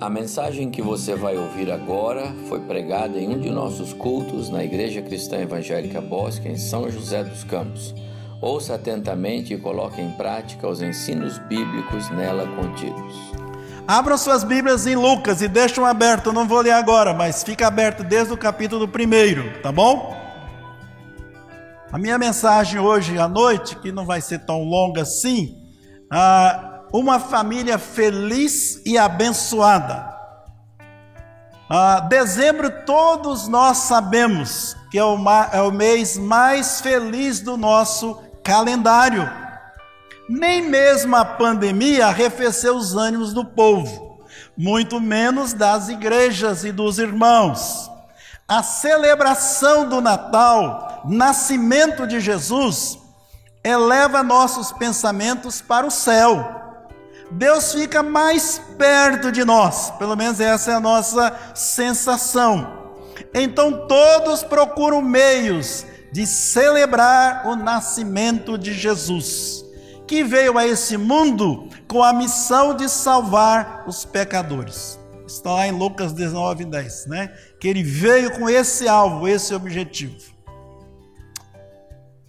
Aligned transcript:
A 0.00 0.10
mensagem 0.10 0.72
que 0.72 0.82
você 0.82 1.14
vai 1.14 1.36
ouvir 1.36 1.70
agora 1.70 2.34
foi 2.48 2.58
pregada 2.60 3.16
em 3.16 3.28
um 3.28 3.38
de 3.38 3.48
nossos 3.48 3.92
cultos 3.92 4.50
na 4.50 4.64
Igreja 4.64 5.00
Cristã 5.00 5.38
Evangélica 5.38 6.00
Bosque, 6.00 6.48
em 6.48 6.58
São 6.58 6.90
José 6.90 7.22
dos 7.22 7.44
Campos. 7.44 7.94
Ouça 8.40 8.74
atentamente 8.74 9.54
e 9.54 9.58
coloque 9.58 10.00
em 10.00 10.10
prática 10.10 10.68
os 10.68 10.82
ensinos 10.82 11.38
bíblicos 11.38 12.10
nela 12.10 12.44
contidos. 12.56 13.14
Abram 13.86 14.18
suas 14.18 14.42
Bíblias 14.42 14.84
em 14.84 14.96
Lucas 14.96 15.40
e 15.40 15.46
deixam 15.46 15.86
aberto, 15.86 16.26
eu 16.26 16.32
não 16.32 16.48
vou 16.48 16.60
ler 16.60 16.72
agora, 16.72 17.14
mas 17.14 17.44
fica 17.44 17.68
aberto 17.68 18.02
desde 18.02 18.32
o 18.32 18.36
capítulo 18.36 18.86
1, 18.86 19.62
tá 19.62 19.70
bom? 19.70 20.12
A 21.92 21.98
minha 21.98 22.18
mensagem 22.18 22.80
hoje 22.80 23.16
à 23.16 23.28
noite, 23.28 23.76
que 23.76 23.92
não 23.92 24.04
vai 24.04 24.20
ser 24.20 24.40
tão 24.40 24.64
longa 24.64 25.02
assim, 25.02 25.56
ah, 26.10 26.73
uma 26.94 27.18
família 27.18 27.76
feliz 27.76 28.80
e 28.86 28.96
abençoada. 28.96 30.14
Ah, 31.68 31.98
dezembro, 31.98 32.70
todos 32.86 33.48
nós 33.48 33.78
sabemos 33.78 34.76
que 34.92 34.98
é 34.98 35.02
o, 35.02 35.18
é 35.52 35.60
o 35.60 35.72
mês 35.72 36.16
mais 36.16 36.80
feliz 36.80 37.40
do 37.40 37.56
nosso 37.56 38.22
calendário. 38.44 39.28
Nem 40.28 40.62
mesmo 40.62 41.16
a 41.16 41.24
pandemia 41.24 42.06
arrefeceu 42.06 42.76
os 42.76 42.94
ânimos 42.94 43.32
do 43.32 43.44
povo, 43.44 44.20
muito 44.56 45.00
menos 45.00 45.52
das 45.52 45.88
igrejas 45.88 46.64
e 46.64 46.70
dos 46.70 47.00
irmãos. 47.00 47.90
A 48.46 48.62
celebração 48.62 49.88
do 49.88 50.00
Natal, 50.00 51.02
nascimento 51.06 52.06
de 52.06 52.20
Jesus, 52.20 52.96
eleva 53.64 54.22
nossos 54.22 54.70
pensamentos 54.70 55.60
para 55.60 55.84
o 55.84 55.90
céu 55.90 56.62
Deus 57.36 57.72
fica 57.72 58.00
mais 58.00 58.60
perto 58.78 59.32
de 59.32 59.44
nós, 59.44 59.90
pelo 59.92 60.14
menos 60.14 60.38
essa 60.38 60.70
é 60.70 60.74
a 60.74 60.80
nossa 60.80 61.36
sensação. 61.54 62.94
Então 63.34 63.88
todos 63.88 64.44
procuram 64.44 65.02
meios 65.02 65.84
de 66.12 66.28
celebrar 66.28 67.48
o 67.48 67.56
nascimento 67.56 68.56
de 68.56 68.72
Jesus, 68.72 69.64
que 70.06 70.22
veio 70.22 70.56
a 70.56 70.64
esse 70.64 70.96
mundo 70.96 71.68
com 71.88 72.04
a 72.04 72.12
missão 72.12 72.72
de 72.72 72.88
salvar 72.88 73.82
os 73.84 74.04
pecadores. 74.04 74.96
Está 75.26 75.54
lá 75.54 75.66
em 75.66 75.72
Lucas 75.72 76.12
19, 76.12 76.66
10, 76.66 77.06
né? 77.06 77.32
Que 77.58 77.66
ele 77.66 77.82
veio 77.82 78.30
com 78.38 78.48
esse 78.48 78.86
alvo, 78.86 79.26
esse 79.26 79.52
objetivo. 79.52 80.32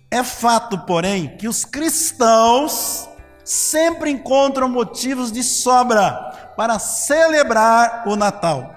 É 0.10 0.24
fato, 0.24 0.80
porém, 0.80 1.38
que 1.38 1.48
os 1.48 1.64
cristãos 1.64 3.08
sempre 3.46 4.10
encontram 4.10 4.68
motivos 4.68 5.32
de 5.32 5.44
sobra 5.44 6.52
para 6.58 6.80
celebrar 6.80 8.04
o 8.08 8.16
Natal, 8.16 8.74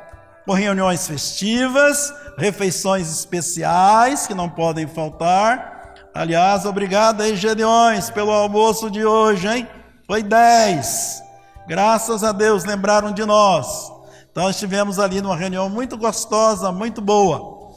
com 0.46 0.52
reuniões 0.52 1.06
festivas, 1.06 2.12
refeições 2.36 3.10
especiais 3.10 4.26
que 4.26 4.34
não 4.34 4.50
podem 4.50 4.86
faltar. 4.86 5.94
Aliás, 6.14 6.66
obrigado 6.66 7.22
aí, 7.22 7.34
Gedeões, 7.34 8.10
pelo 8.10 8.30
almoço 8.30 8.90
de 8.90 9.04
hoje, 9.04 9.48
hein? 9.48 9.68
Foi 10.06 10.22
10. 10.22 11.22
Graças 11.66 12.22
a 12.22 12.32
Deus 12.32 12.64
lembraram 12.64 13.12
de 13.12 13.24
nós. 13.24 13.90
Então 14.30 14.50
estivemos 14.50 14.98
ali 14.98 15.22
numa 15.22 15.36
reunião 15.36 15.70
muito 15.70 15.96
gostosa, 15.96 16.70
muito 16.70 17.00
boa. 17.00 17.72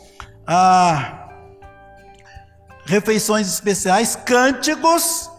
Ah, 0.46 1.30
refeições 2.86 3.48
especiais, 3.48 4.16
cânticos 4.16 5.31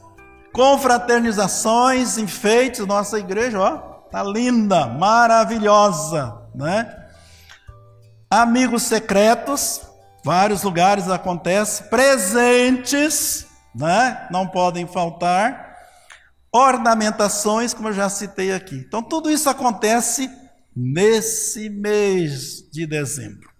confraternizações, 0.52 2.18
enfeites, 2.18 2.86
nossa 2.86 3.18
igreja, 3.18 3.58
ó, 3.58 3.78
tá 4.10 4.22
linda, 4.22 4.86
maravilhosa, 4.86 6.38
né? 6.54 6.94
Amigos 8.30 8.82
secretos, 8.84 9.80
vários 10.24 10.62
lugares 10.62 11.08
acontece, 11.08 11.84
presentes, 11.84 13.46
né? 13.74 14.26
Não 14.30 14.46
podem 14.46 14.86
faltar. 14.86 15.72
Ornamentações, 16.54 17.72
como 17.72 17.88
eu 17.88 17.92
já 17.94 18.08
citei 18.10 18.52
aqui. 18.52 18.76
Então 18.76 19.02
tudo 19.02 19.30
isso 19.30 19.48
acontece 19.48 20.30
nesse 20.76 21.70
mês 21.70 22.68
de 22.70 22.86
dezembro. 22.86 23.51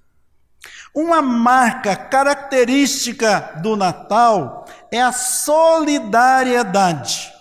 Uma 0.94 1.22
marca 1.22 1.97
característica 1.97 3.58
do 3.62 3.75
Natal 3.76 4.66
é 4.91 5.00
a 5.00 5.10
solidariedade. 5.10 7.32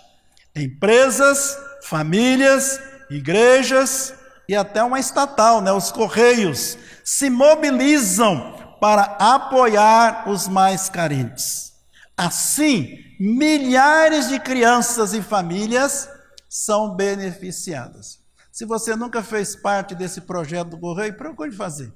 Empresas, 0.56 1.58
famílias, 1.82 2.80
igrejas 3.10 4.14
e 4.48 4.56
até 4.56 4.82
uma 4.82 4.98
estatal, 4.98 5.60
né, 5.60 5.70
os 5.70 5.92
Correios, 5.92 6.78
se 7.04 7.28
mobilizam 7.28 8.54
para 8.80 9.02
apoiar 9.20 10.30
os 10.30 10.48
mais 10.48 10.88
carentes. 10.88 11.74
Assim, 12.16 12.96
milhares 13.20 14.30
de 14.30 14.40
crianças 14.40 15.12
e 15.12 15.20
famílias 15.20 16.08
são 16.48 16.96
beneficiadas. 16.96 18.18
Se 18.50 18.64
você 18.64 18.96
nunca 18.96 19.22
fez 19.22 19.54
parte 19.54 19.94
desse 19.94 20.22
projeto 20.22 20.70
do 20.70 20.80
Correio, 20.80 21.18
procure 21.18 21.52
fazer. 21.52 21.92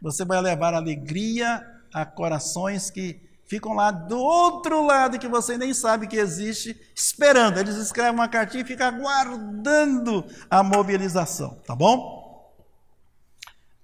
Você 0.00 0.24
vai 0.24 0.40
levar 0.40 0.74
alegria 0.74 1.64
a 1.92 2.04
corações 2.04 2.90
que 2.90 3.26
ficam 3.46 3.74
lá 3.74 3.90
do 3.90 4.18
outro 4.18 4.84
lado 4.84 5.18
que 5.18 5.28
você 5.28 5.56
nem 5.56 5.72
sabe 5.72 6.06
que 6.06 6.16
existe, 6.16 6.78
esperando. 6.94 7.58
Eles 7.58 7.76
escrevem 7.76 8.12
uma 8.12 8.28
cartinha 8.28 8.62
e 8.62 8.66
ficam 8.66 8.86
aguardando 8.86 10.26
a 10.50 10.62
mobilização, 10.62 11.54
tá 11.66 11.74
bom? 11.74 12.52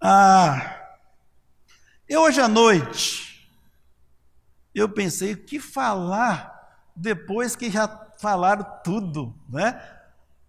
Ah, 0.00 0.80
eu 2.08 2.22
hoje 2.22 2.40
à 2.40 2.48
noite, 2.48 3.48
eu 4.74 4.88
pensei 4.88 5.32
o 5.32 5.44
que 5.44 5.60
falar 5.60 6.50
depois 6.94 7.54
que 7.54 7.70
já 7.70 7.88
falaram 8.18 8.66
tudo, 8.84 9.34
né? 9.48 9.80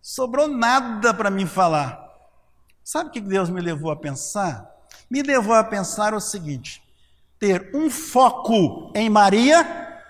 Sobrou 0.02 0.48
nada 0.48 1.14
para 1.14 1.30
mim 1.30 1.46
falar. 1.46 2.04
Sabe 2.84 3.10
o 3.10 3.12
que 3.14 3.22
Deus 3.22 3.50
me 3.50 3.62
levou 3.62 3.92
a 3.92 3.96
pensar? 3.96 4.73
Me 5.14 5.22
levou 5.22 5.54
a 5.54 5.64
pensar 5.64 6.16
o 6.16 6.20
seguinte: 6.20 6.82
ter 7.38 7.70
um 7.76 7.88
foco 7.88 8.92
em 8.96 9.12
Maria, 9.12 10.02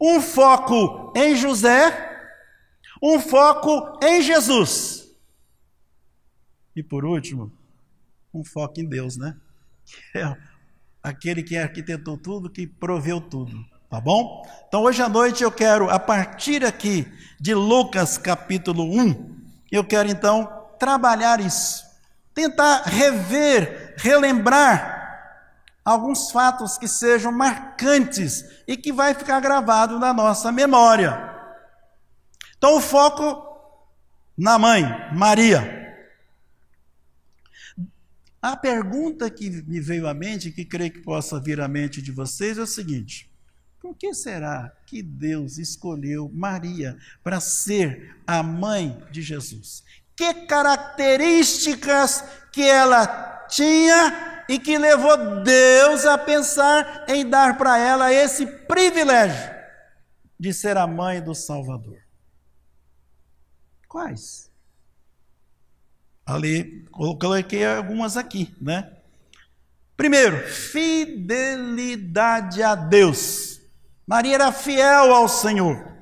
um 0.00 0.22
foco 0.22 1.12
em 1.14 1.36
José, 1.36 2.30
um 3.02 3.20
foco 3.20 3.98
em 4.02 4.22
Jesus. 4.22 5.14
E 6.74 6.82
por 6.82 7.04
último, 7.04 7.52
um 8.32 8.42
foco 8.42 8.80
em 8.80 8.86
Deus, 8.86 9.18
né? 9.18 9.36
É 10.14 10.34
aquele 11.02 11.42
que 11.42 11.58
arquitetou 11.58 12.16
tudo, 12.16 12.48
que 12.48 12.66
proveu 12.66 13.20
tudo. 13.20 13.66
Tá 13.90 14.00
bom? 14.00 14.48
Então 14.66 14.84
hoje 14.84 15.02
à 15.02 15.10
noite 15.10 15.44
eu 15.44 15.52
quero, 15.52 15.90
a 15.90 15.98
partir 15.98 16.64
aqui 16.64 17.06
de 17.38 17.54
Lucas 17.54 18.16
capítulo 18.16 18.82
1, 18.98 19.36
eu 19.70 19.84
quero 19.84 20.08
então 20.08 20.64
trabalhar 20.78 21.38
isso. 21.38 21.85
Tentar 22.36 22.82
rever, 22.82 23.94
relembrar 23.96 24.94
alguns 25.82 26.30
fatos 26.30 26.76
que 26.76 26.86
sejam 26.86 27.32
marcantes 27.32 28.44
e 28.68 28.76
que 28.76 28.92
vai 28.92 29.14
ficar 29.14 29.40
gravado 29.40 29.98
na 29.98 30.12
nossa 30.12 30.52
memória. 30.52 31.18
Então 32.58 32.76
o 32.76 32.80
foco 32.80 33.42
na 34.36 34.58
mãe, 34.58 34.84
Maria. 35.14 35.96
A 38.42 38.54
pergunta 38.54 39.30
que 39.30 39.48
me 39.62 39.80
veio 39.80 40.06
à 40.06 40.12
mente, 40.12 40.52
que 40.52 40.66
creio 40.66 40.92
que 40.92 41.00
possa 41.00 41.40
vir 41.40 41.58
à 41.58 41.66
mente 41.66 42.02
de 42.02 42.12
vocês, 42.12 42.58
é 42.58 42.62
o 42.62 42.66
seguinte: 42.66 43.30
por 43.80 43.96
que 43.96 44.12
será 44.12 44.70
que 44.86 45.02
Deus 45.02 45.56
escolheu 45.56 46.30
Maria 46.34 46.98
para 47.24 47.40
ser 47.40 48.14
a 48.26 48.42
mãe 48.42 49.02
de 49.10 49.22
Jesus? 49.22 49.82
Que 50.16 50.32
características 50.46 52.24
que 52.52 52.62
ela 52.62 53.44
tinha 53.48 54.44
e 54.48 54.58
que 54.58 54.78
levou 54.78 55.42
Deus 55.42 56.06
a 56.06 56.16
pensar 56.16 57.04
em 57.08 57.28
dar 57.28 57.58
para 57.58 57.78
ela 57.78 58.12
esse 58.12 58.46
privilégio 58.46 59.56
de 60.38 60.52
ser 60.52 60.76
a 60.76 60.86
mãe 60.86 61.22
do 61.22 61.34
Salvador. 61.34 61.98
Quais? 63.88 64.52
Ali, 66.24 66.86
coloquei 66.90 67.64
algumas 67.64 68.16
aqui, 68.16 68.54
né? 68.60 68.92
Primeiro, 69.96 70.46
fidelidade 70.48 72.62
a 72.62 72.74
Deus. 72.74 73.60
Maria 74.06 74.34
era 74.34 74.52
fiel 74.52 75.14
ao 75.14 75.26
Senhor, 75.28 75.96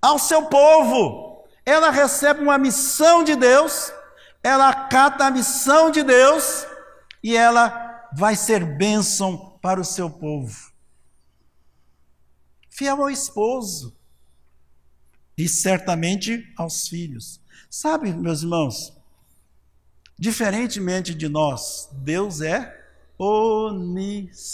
ao 0.00 0.16
seu 0.18 0.46
povo. 0.46 1.29
Ela 1.64 1.90
recebe 1.90 2.40
uma 2.40 2.58
missão 2.58 3.22
de 3.22 3.36
Deus, 3.36 3.92
ela 4.42 4.68
acata 4.68 5.26
a 5.26 5.30
missão 5.30 5.90
de 5.90 6.02
Deus 6.02 6.66
e 7.22 7.36
ela 7.36 8.08
vai 8.12 8.34
ser 8.34 8.64
bênção 8.64 9.58
para 9.62 9.80
o 9.80 9.84
seu 9.84 10.10
povo. 10.10 10.70
Fiel 12.68 13.02
ao 13.02 13.10
esposo 13.10 13.96
e 15.36 15.48
certamente 15.48 16.52
aos 16.56 16.88
filhos. 16.88 17.40
Sabe, 17.68 18.12
meus 18.12 18.42
irmãos, 18.42 19.00
Diferentemente 20.20 21.14
de 21.14 21.28
nós, 21.30 21.88
Deus 21.92 22.42
é 22.42 22.78
onisciente. 23.16 24.44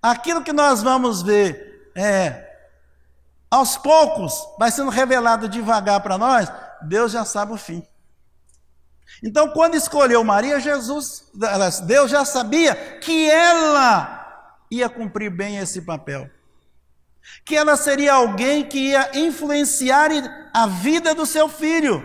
Aquilo 0.00 0.42
que 0.42 0.54
nós 0.54 0.82
vamos 0.82 1.20
ver 1.20 1.92
é 1.94 2.49
aos 3.50 3.76
poucos 3.76 4.32
vai 4.58 4.70
sendo 4.70 4.90
revelado 4.90 5.48
devagar 5.48 6.00
para 6.00 6.16
nós, 6.16 6.50
Deus 6.82 7.12
já 7.12 7.24
sabe 7.24 7.52
o 7.52 7.56
fim. 7.56 7.86
Então, 9.22 9.50
quando 9.50 9.74
escolheu 9.74 10.22
Maria, 10.22 10.60
Jesus, 10.60 11.30
Deus 11.84 12.10
já 12.10 12.24
sabia 12.24 12.74
que 13.00 13.28
ela 13.28 14.18
ia 14.70 14.88
cumprir 14.88 15.30
bem 15.30 15.58
esse 15.58 15.82
papel. 15.82 16.30
Que 17.44 17.56
ela 17.56 17.76
seria 17.76 18.14
alguém 18.14 18.66
que 18.66 18.90
ia 18.90 19.18
influenciar 19.18 20.10
a 20.54 20.66
vida 20.66 21.14
do 21.14 21.26
seu 21.26 21.48
filho, 21.48 22.02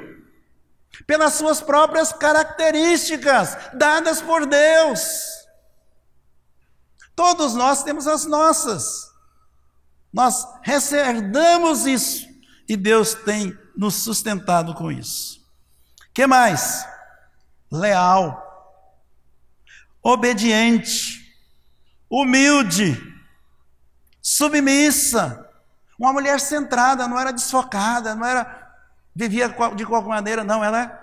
pelas 1.06 1.34
suas 1.34 1.62
próprias 1.62 2.12
características 2.12 3.56
dadas 3.74 4.22
por 4.22 4.46
Deus. 4.46 5.46
Todos 7.16 7.54
nós 7.54 7.84
temos 7.84 8.08
as 8.08 8.26
nossas. 8.26 9.15
Nós 10.16 10.48
recerdamos 10.64 11.86
isso 11.86 12.26
e 12.70 12.78
Deus 12.78 13.14
tem 13.14 13.54
nos 13.76 13.96
sustentado 13.96 14.74
com 14.74 14.90
isso. 14.90 15.46
Que 16.14 16.26
mais? 16.26 16.88
Leal, 17.70 18.42
obediente, 20.02 21.22
humilde, 22.10 22.96
submissa, 24.22 25.50
uma 26.00 26.14
mulher 26.14 26.40
centrada, 26.40 27.10
não 27.10 27.20
era 27.20 27.34
desfocada, 27.34 28.16
não 28.16 28.26
era 28.26 28.74
vivia 29.14 29.50
de 29.76 29.86
qualquer 29.86 30.08
maneira, 30.08 30.46
não, 30.46 30.64
ela 30.64 30.98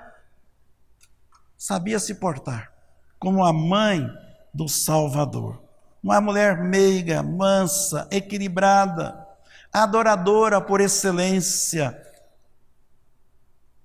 sabia 1.58 1.98
se 2.00 2.14
portar 2.14 2.72
como 3.18 3.44
a 3.44 3.52
mãe 3.52 4.08
do 4.54 4.66
Salvador. 4.68 5.61
Uma 6.02 6.20
mulher 6.20 6.62
meiga, 6.64 7.22
mansa, 7.22 8.08
equilibrada, 8.10 9.24
adoradora 9.72 10.60
por 10.60 10.80
excelência. 10.80 11.96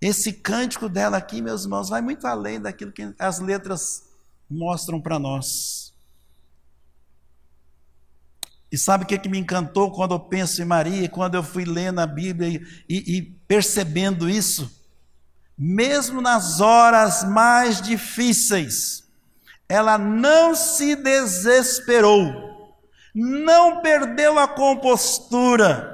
Esse 0.01 0.33
cântico 0.33 0.89
dela 0.89 1.17
aqui, 1.17 1.41
meus 1.41 1.63
irmãos, 1.63 1.89
vai 1.89 2.01
muito 2.01 2.25
além 2.25 2.59
daquilo 2.59 2.91
que 2.91 3.13
as 3.19 3.39
letras 3.39 4.03
mostram 4.49 4.99
para 4.99 5.19
nós. 5.19 5.93
E 8.71 8.77
sabe 8.77 9.03
o 9.03 9.07
que, 9.07 9.17
que 9.17 9.29
me 9.29 9.37
encantou 9.37 9.91
quando 9.91 10.13
eu 10.13 10.19
penso 10.19 10.61
em 10.61 10.65
Maria, 10.65 11.07
quando 11.07 11.35
eu 11.35 11.43
fui 11.43 11.63
lendo 11.63 11.99
a 11.99 12.07
Bíblia 12.07 12.49
e, 12.49 12.61
e, 12.89 13.17
e 13.17 13.21
percebendo 13.47 14.29
isso? 14.29 14.75
Mesmo 15.57 16.21
nas 16.21 16.59
horas 16.59 17.23
mais 17.23 17.81
difíceis, 17.81 19.06
ela 19.69 19.97
não 19.97 20.55
se 20.55 20.95
desesperou, 20.95 22.77
não 23.13 23.81
perdeu 23.81 24.39
a 24.39 24.47
compostura, 24.47 25.93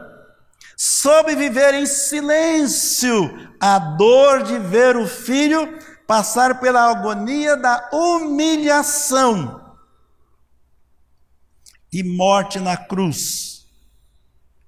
soube 0.78 1.36
viver 1.36 1.74
em 1.74 1.86
silêncio 1.86 3.56
a 3.60 3.80
dor 3.80 4.44
de 4.44 4.60
ver 4.60 4.96
o 4.96 5.08
filho 5.08 5.80
passar 6.06 6.60
pela 6.60 6.92
agonia 6.92 7.58
da 7.58 7.90
humilhação 7.92 9.62
e 11.92 12.04
morte 12.04 12.60
na 12.60 12.76
cruz. 12.76 13.66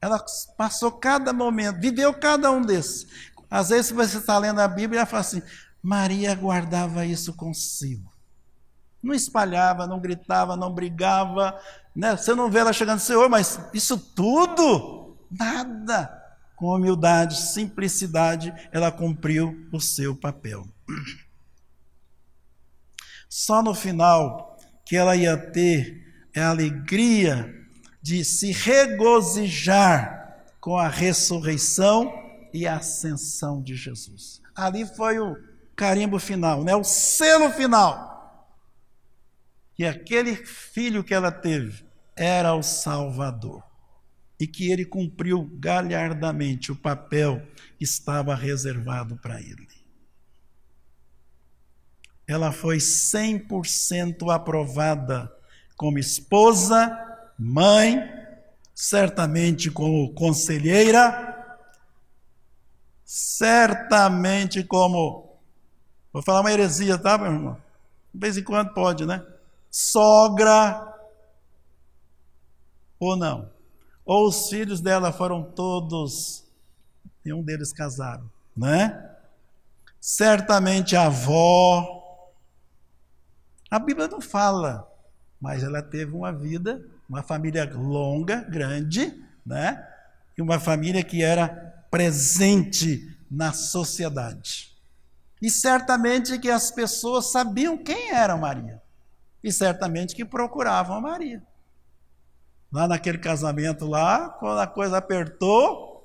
Ela 0.02 0.24
passou 0.58 0.92
cada 0.92 1.34
momento, 1.34 1.80
viveu 1.80 2.14
cada 2.14 2.52
um 2.52 2.62
desses. 2.62 3.08
Às 3.50 3.70
vezes 3.70 3.92
você 3.92 4.18
está 4.18 4.38
lendo 4.38 4.62
a 4.62 4.68
Bíblia 4.68 5.02
e 5.02 5.06
fala 5.06 5.22
assim: 5.22 5.42
Maria 5.82 6.34
guardava 6.36 7.06
isso 7.06 7.34
consigo. 7.36 8.15
Não 9.06 9.14
espalhava, 9.14 9.86
não 9.86 10.00
gritava, 10.00 10.58
não 10.58 10.74
brigava. 10.74 11.56
Né? 11.96 12.18
Você 12.18 12.34
não 12.34 12.50
vê 12.50 12.58
ela 12.58 12.74
chegando, 12.74 13.00
Senhor, 13.00 13.30
mas 13.30 13.60
isso 13.72 14.00
tudo? 14.00 15.16
Nada. 15.30 16.24
Com 16.56 16.74
humildade, 16.74 17.40
simplicidade, 17.40 18.52
ela 18.72 18.92
cumpriu 18.92 19.70
o 19.72 19.80
seu 19.80 20.16
papel. 20.16 20.68
Só 23.30 23.62
no 23.62 23.76
final 23.76 24.58
que 24.84 24.96
ela 24.96 25.16
ia 25.16 25.38
ter 25.38 26.04
a 26.36 26.50
alegria 26.50 27.54
de 28.02 28.26
se 28.26 28.52
regozijar 28.52 30.48
com 30.60 30.80
a 30.80 30.88
ressurreição 30.88 32.12
e 32.52 32.66
a 32.66 32.78
ascensão 32.78 33.62
de 33.62 33.76
Jesus. 33.76 34.42
Ali 34.56 34.84
foi 34.84 35.20
o 35.20 35.36
carimbo 35.76 36.18
final, 36.18 36.64
né? 36.64 36.76
o 36.76 36.84
selo 36.84 37.52
final 37.52 38.15
que 39.76 39.86
aquele 39.86 40.36
filho 40.36 41.04
que 41.04 41.14
ela 41.14 41.32
teve 41.32 41.86
era 42.16 42.56
o 42.56 42.64
Salvador 42.64 43.62
e 44.40 44.48
que 44.48 44.72
ele 44.72 44.86
cumpriu 44.86 45.50
galhardamente 45.60 46.72
o 46.72 46.76
papel 46.76 47.46
que 47.78 47.84
estava 47.84 48.34
reservado 48.34 49.18
para 49.18 49.40
ele. 49.40 49.68
Ela 52.28 52.52
foi 52.52 52.78
100% 52.78 54.34
aprovada 54.34 55.32
como 55.76 56.00
esposa, 56.00 56.98
mãe, 57.38 58.00
certamente 58.74 59.70
como 59.70 60.14
conselheira, 60.14 61.60
certamente 63.04 64.64
como. 64.64 65.38
Vou 66.12 66.24
falar 66.24 66.42
uma 66.42 66.52
heresia, 66.52 66.98
tá, 66.98 67.18
meu 67.18 67.32
irmão? 67.32 67.58
De 68.14 68.20
vez 68.20 68.38
em 68.38 68.44
quando 68.44 68.74
pode, 68.74 69.06
né? 69.06 69.24
Sogra 69.76 70.88
ou 72.98 73.18
não. 73.18 73.52
Ou 74.06 74.30
os 74.30 74.48
filhos 74.48 74.80
dela 74.80 75.12
foram 75.12 75.44
todos, 75.44 76.46
nenhum 77.26 77.44
deles 77.44 77.74
casaram, 77.74 78.32
né? 78.56 79.18
Certamente 80.00 80.96
a 80.96 81.08
avó. 81.08 82.24
A 83.70 83.78
Bíblia 83.78 84.08
não 84.08 84.22
fala, 84.22 84.90
mas 85.42 85.62
ela 85.62 85.82
teve 85.82 86.16
uma 86.16 86.32
vida, 86.32 86.82
uma 87.10 87.22
família 87.22 87.70
longa, 87.76 88.44
grande, 88.44 89.22
né? 89.46 89.86
E 90.38 90.42
uma 90.42 90.58
família 90.58 91.04
que 91.04 91.22
era 91.22 91.50
presente 91.92 93.14
na 93.30 93.52
sociedade. 93.52 94.74
E 95.42 95.50
certamente 95.50 96.40
que 96.40 96.50
as 96.50 96.72
pessoas 96.72 97.30
sabiam 97.30 97.78
quem 97.78 98.12
era 98.12 98.38
Maria 98.38 98.85
e 99.46 99.52
certamente 99.52 100.16
que 100.16 100.26
procuravam 100.26 100.98
a 100.98 101.02
Maria. 101.02 101.44
Lá 102.74 102.88
naquele 102.88 103.20
casamento 103.20 103.86
lá, 103.86 104.30
quando 104.40 104.60
a 104.60 104.66
coisa 104.66 104.98
apertou, 104.98 106.04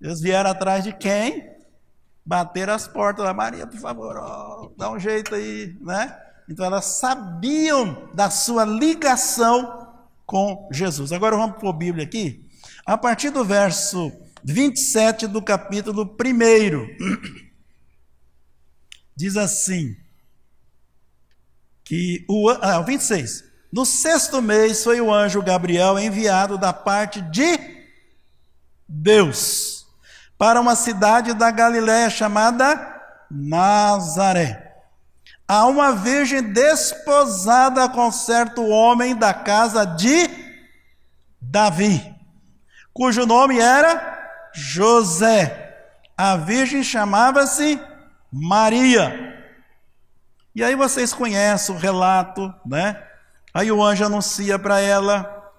eles 0.00 0.22
vieram 0.22 0.48
atrás 0.48 0.82
de 0.82 0.94
quem? 0.94 1.54
Bateram 2.24 2.72
as 2.72 2.88
portas 2.88 3.26
da 3.26 3.34
Maria, 3.34 3.66
por 3.66 3.78
favor, 3.78 4.72
dá 4.74 4.90
um 4.90 4.98
jeito 4.98 5.34
aí, 5.34 5.76
né? 5.82 6.18
Então 6.48 6.64
elas 6.64 6.86
sabiam 6.86 8.08
da 8.14 8.30
sua 8.30 8.64
ligação 8.64 9.86
com 10.24 10.66
Jesus. 10.72 11.12
Agora 11.12 11.36
vamos 11.36 11.58
para 11.58 11.68
a 11.68 11.72
Bíblia 11.74 12.06
aqui. 12.06 12.42
A 12.86 12.96
partir 12.96 13.28
do 13.28 13.44
verso 13.44 14.10
27 14.42 15.26
do 15.26 15.42
capítulo 15.42 16.04
1. 16.04 17.48
Diz 19.14 19.36
assim: 19.36 19.94
que 21.88 22.22
o, 22.28 22.50
ah, 22.50 22.82
26. 22.82 23.44
No 23.72 23.86
sexto 23.86 24.42
mês 24.42 24.84
foi 24.84 25.00
o 25.00 25.12
anjo 25.12 25.40
Gabriel 25.40 25.98
enviado 25.98 26.58
da 26.58 26.70
parte 26.70 27.22
de 27.22 27.58
Deus 28.86 29.86
para 30.36 30.60
uma 30.60 30.76
cidade 30.76 31.32
da 31.32 31.50
Galiléia 31.50 32.10
chamada 32.10 32.94
Nazaré. 33.30 34.66
A 35.48 35.64
uma 35.64 35.92
virgem 35.92 36.42
desposada 36.42 37.88
com 37.88 38.12
certo 38.12 38.66
homem 38.66 39.16
da 39.16 39.32
casa 39.32 39.86
de 39.86 40.28
Davi, 41.40 42.14
cujo 42.92 43.24
nome 43.24 43.58
era 43.58 44.50
José. 44.54 45.74
A 46.14 46.36
virgem 46.36 46.82
chamava-se 46.82 47.80
Maria. 48.30 49.27
E 50.58 50.64
aí 50.64 50.74
vocês 50.74 51.14
conhecem 51.14 51.72
o 51.72 51.78
relato, 51.78 52.52
né? 52.66 53.00
Aí 53.54 53.70
o 53.70 53.80
anjo 53.80 54.04
anuncia 54.04 54.58
para 54.58 54.80
ela 54.80 55.52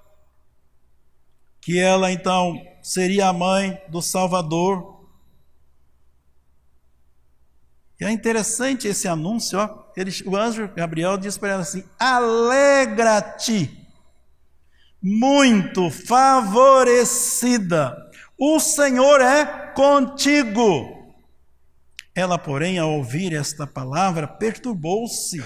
que 1.62 1.80
ela 1.80 2.12
então 2.12 2.62
seria 2.84 3.30
a 3.30 3.34
mãe 3.34 3.82
do 3.88 4.02
Salvador. 4.02 5.08
E 7.98 8.04
é 8.04 8.12
interessante 8.12 8.90
esse 8.90 9.08
anúncio, 9.08 9.58
ó. 9.58 9.86
Ele, 9.96 10.12
o 10.26 10.36
anjo 10.36 10.68
Gabriel 10.76 11.18
diz 11.18 11.38
para 11.38 11.52
ela 11.52 11.62
assim: 11.62 11.86
Alegra-te, 11.98 13.88
muito 15.02 15.90
favorecida, 15.90 17.96
o 18.38 18.60
Senhor 18.60 19.22
é 19.22 19.46
contigo. 19.72 20.99
Ela, 22.20 22.38
porém, 22.38 22.78
ao 22.78 22.92
ouvir 22.98 23.32
esta 23.32 23.66
palavra, 23.66 24.28
perturbou-se 24.28 25.42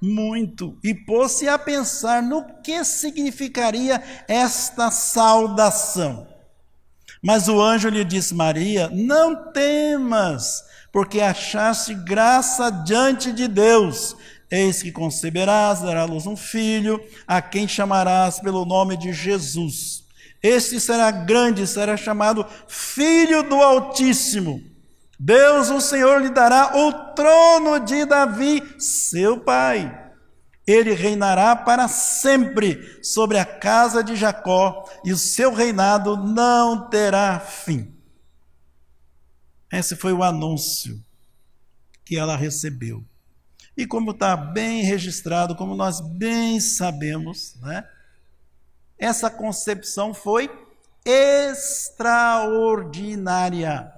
muito 0.00 0.78
e 0.84 0.94
pôs-se 0.94 1.48
a 1.48 1.58
pensar 1.58 2.22
no 2.22 2.44
que 2.62 2.84
significaria 2.84 4.00
esta 4.28 4.92
saudação. 4.92 6.28
Mas 7.20 7.48
o 7.48 7.60
anjo 7.60 7.88
lhe 7.88 8.04
disse: 8.04 8.32
Maria, 8.32 8.88
não 8.92 9.50
temas, 9.50 10.62
porque 10.92 11.20
achaste 11.20 11.94
graça 11.94 12.70
diante 12.70 13.32
de 13.32 13.48
Deus. 13.48 14.14
Eis 14.48 14.80
que 14.80 14.92
conceberás, 14.92 15.80
dará 15.80 16.04
luz 16.04 16.28
um 16.28 16.36
filho, 16.36 17.04
a 17.26 17.42
quem 17.42 17.66
chamarás 17.66 18.38
pelo 18.38 18.64
nome 18.64 18.96
de 18.96 19.12
Jesus. 19.12 20.04
Este 20.40 20.78
será 20.78 21.10
grande, 21.10 21.66
será 21.66 21.96
chamado 21.96 22.46
Filho 22.68 23.42
do 23.42 23.56
Altíssimo. 23.56 24.67
Deus, 25.18 25.70
o 25.70 25.80
Senhor, 25.80 26.20
lhe 26.20 26.30
dará 26.30 26.76
o 26.76 26.92
trono 27.14 27.80
de 27.80 28.04
Davi, 28.04 28.62
seu 28.78 29.40
pai. 29.40 30.06
Ele 30.66 30.92
reinará 30.92 31.56
para 31.56 31.88
sempre 31.88 33.02
sobre 33.02 33.38
a 33.38 33.44
casa 33.44 34.04
de 34.04 34.14
Jacó, 34.14 34.88
e 35.04 35.12
o 35.12 35.16
seu 35.16 35.52
reinado 35.52 36.16
não 36.16 36.88
terá 36.88 37.40
fim. 37.40 37.92
Esse 39.72 39.96
foi 39.96 40.12
o 40.12 40.22
anúncio 40.22 41.02
que 42.04 42.16
ela 42.16 42.36
recebeu. 42.36 43.04
E 43.76 43.84
como 43.86 44.12
está 44.12 44.36
bem 44.36 44.82
registrado, 44.82 45.56
como 45.56 45.74
nós 45.74 46.00
bem 46.00 46.60
sabemos, 46.60 47.56
né? 47.60 47.84
essa 48.98 49.30
concepção 49.30 50.12
foi 50.12 50.50
extraordinária. 51.04 53.92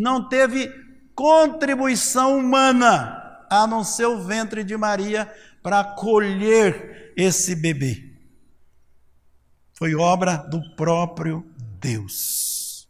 Não 0.00 0.26
teve 0.26 0.66
contribuição 1.14 2.38
humana, 2.38 3.44
a 3.50 3.66
não 3.66 3.84
ser 3.84 4.06
o 4.06 4.22
ventre 4.22 4.64
de 4.64 4.74
Maria, 4.74 5.30
para 5.62 5.80
acolher 5.80 7.12
esse 7.14 7.54
bebê. 7.54 8.10
Foi 9.74 9.94
obra 9.94 10.38
do 10.38 10.74
próprio 10.74 11.46
Deus. 11.78 12.88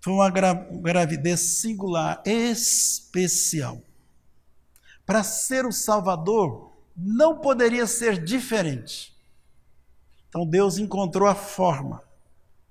Foi 0.00 0.12
uma 0.12 0.30
gravidez 0.30 1.40
singular, 1.40 2.22
especial. 2.24 3.82
Para 5.04 5.24
ser 5.24 5.66
o 5.66 5.72
Salvador, 5.72 6.80
não 6.96 7.40
poderia 7.40 7.88
ser 7.88 8.22
diferente. 8.22 9.12
Então 10.28 10.46
Deus 10.46 10.78
encontrou 10.78 11.26
a 11.26 11.34
forma, 11.34 12.04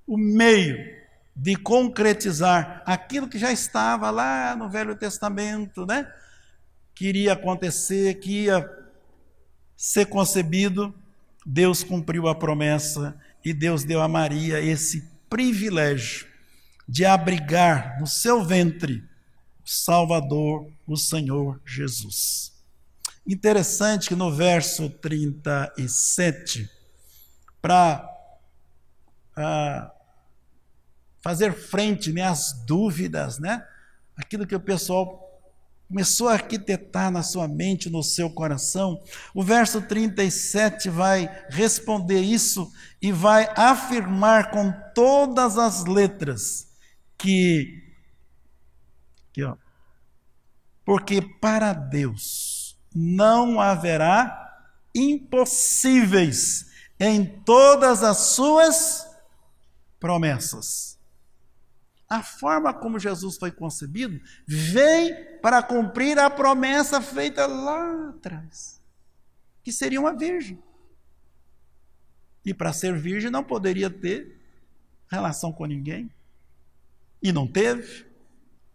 o 0.08 0.18
meio 0.18 0.95
de 1.36 1.56
concretizar 1.56 2.82
aquilo 2.86 3.28
que 3.28 3.38
já 3.38 3.52
estava 3.52 4.10
lá 4.10 4.56
no 4.56 4.70
Velho 4.70 4.96
Testamento, 4.96 5.86
né? 5.86 6.10
Que 6.94 7.08
iria 7.08 7.34
acontecer, 7.34 8.16
que 8.16 8.44
ia 8.44 8.70
ser 9.76 10.06
concebido. 10.06 10.96
Deus 11.46 11.84
cumpriu 11.84 12.28
a 12.28 12.36
promessa 12.36 13.16
e 13.44 13.54
Deus 13.54 13.84
deu 13.84 14.02
a 14.02 14.08
Maria 14.08 14.62
esse 14.62 15.08
privilégio 15.30 16.28
de 16.88 17.04
abrigar 17.04 18.00
no 18.00 18.08
seu 18.08 18.44
ventre 18.44 19.04
Salvador, 19.66 20.72
o 20.88 20.96
Senhor 20.96 21.60
Jesus. 21.66 22.54
Interessante 23.28 24.08
que 24.08 24.16
no 24.16 24.32
verso 24.32 24.88
37, 24.90 26.70
para 27.60 28.08
ah, 29.36 29.92
fazer 31.26 31.54
frente 31.54 32.14
né, 32.14 32.22
às 32.22 32.54
dúvidas, 32.68 33.40
né? 33.40 33.66
aquilo 34.16 34.46
que 34.46 34.54
o 34.54 34.60
pessoal 34.60 35.24
começou 35.88 36.30
a 36.30 36.34
arquitetar 36.34 37.10
na 37.10 37.24
sua 37.24 37.48
mente, 37.48 37.90
no 37.90 38.04
seu 38.04 38.30
coração, 38.30 39.02
o 39.34 39.42
verso 39.42 39.82
37 39.82 40.88
vai 40.88 41.28
responder 41.50 42.22
isso 42.22 42.72
e 43.02 43.12
vai 43.12 43.52
afirmar 43.56 44.52
com 44.52 44.72
todas 44.94 45.58
as 45.58 45.86
letras 45.86 46.68
que 47.18 47.82
Aqui, 49.32 49.44
ó. 49.44 49.58
Porque 50.86 51.24
para 51.42 51.74
Deus 51.74 52.78
não 52.94 53.60
haverá 53.60 54.62
impossíveis 54.94 56.68
em 57.00 57.26
todas 57.26 58.04
as 58.04 58.18
suas 58.18 59.08
promessas. 60.00 60.95
A 62.08 62.22
forma 62.22 62.74
como 62.74 63.00
Jesus 63.00 63.38
foi 63.38 63.52
concebido 63.52 64.22
vem 64.48 65.40
para 65.42 65.64
cumprir 65.64 66.20
a 66.20 66.30
promessa 66.30 67.02
feita 67.02 67.48
lá 67.48 68.10
atrás, 68.10 68.82
que 69.64 69.72
seria 69.72 70.00
uma 70.00 70.16
virgem. 70.16 70.62
E 72.46 72.54
para 72.54 72.72
ser 72.72 72.96
virgem 72.98 73.32
não 73.32 73.44
poderia 73.44 73.90
ter 73.90 74.40
relação 75.10 75.52
com 75.52 75.66
ninguém. 75.66 76.12
E 77.22 77.32
não 77.32 77.48
teve. 77.48 78.06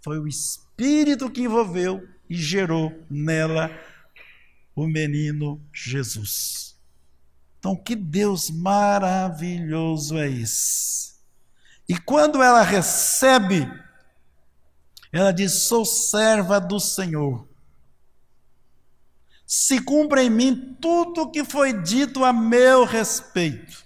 Foi 0.02 0.18
o 0.18 0.26
Espírito 0.26 1.30
que 1.30 1.42
envolveu 1.42 2.08
e 2.28 2.34
gerou 2.34 2.92
nela 3.08 3.70
o 4.74 4.86
menino 4.86 5.60
Jesus. 5.72 6.76
Então, 7.58 7.76
que 7.76 7.94
Deus 7.94 8.50
maravilhoso 8.50 10.16
é 10.18 10.28
esse. 10.28 11.09
E 11.90 11.98
quando 11.98 12.40
ela 12.40 12.62
recebe, 12.62 13.68
ela 15.12 15.32
diz: 15.32 15.64
Sou 15.64 15.84
serva 15.84 16.60
do 16.60 16.78
Senhor. 16.78 17.48
Se 19.44 19.82
cumpra 19.82 20.22
em 20.22 20.30
mim 20.30 20.76
tudo 20.80 21.22
o 21.22 21.30
que 21.32 21.42
foi 21.42 21.72
dito 21.72 22.24
a 22.24 22.32
meu 22.32 22.84
respeito. 22.84 23.84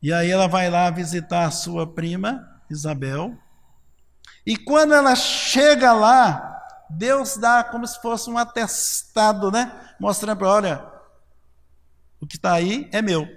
E 0.00 0.10
aí 0.10 0.30
ela 0.30 0.46
vai 0.46 0.70
lá 0.70 0.88
visitar 0.88 1.44
a 1.44 1.50
sua 1.50 1.86
prima, 1.86 2.62
Isabel. 2.70 3.36
E 4.46 4.56
quando 4.56 4.94
ela 4.94 5.14
chega 5.14 5.92
lá, 5.92 6.58
Deus 6.88 7.36
dá 7.36 7.62
como 7.62 7.86
se 7.86 8.00
fosse 8.00 8.30
um 8.30 8.38
atestado, 8.38 9.50
né? 9.50 9.94
Mostrando 10.00 10.38
para 10.38 10.48
olha, 10.48 10.92
o 12.18 12.26
que 12.26 12.36
está 12.36 12.54
aí 12.54 12.88
é 12.90 13.02
meu. 13.02 13.28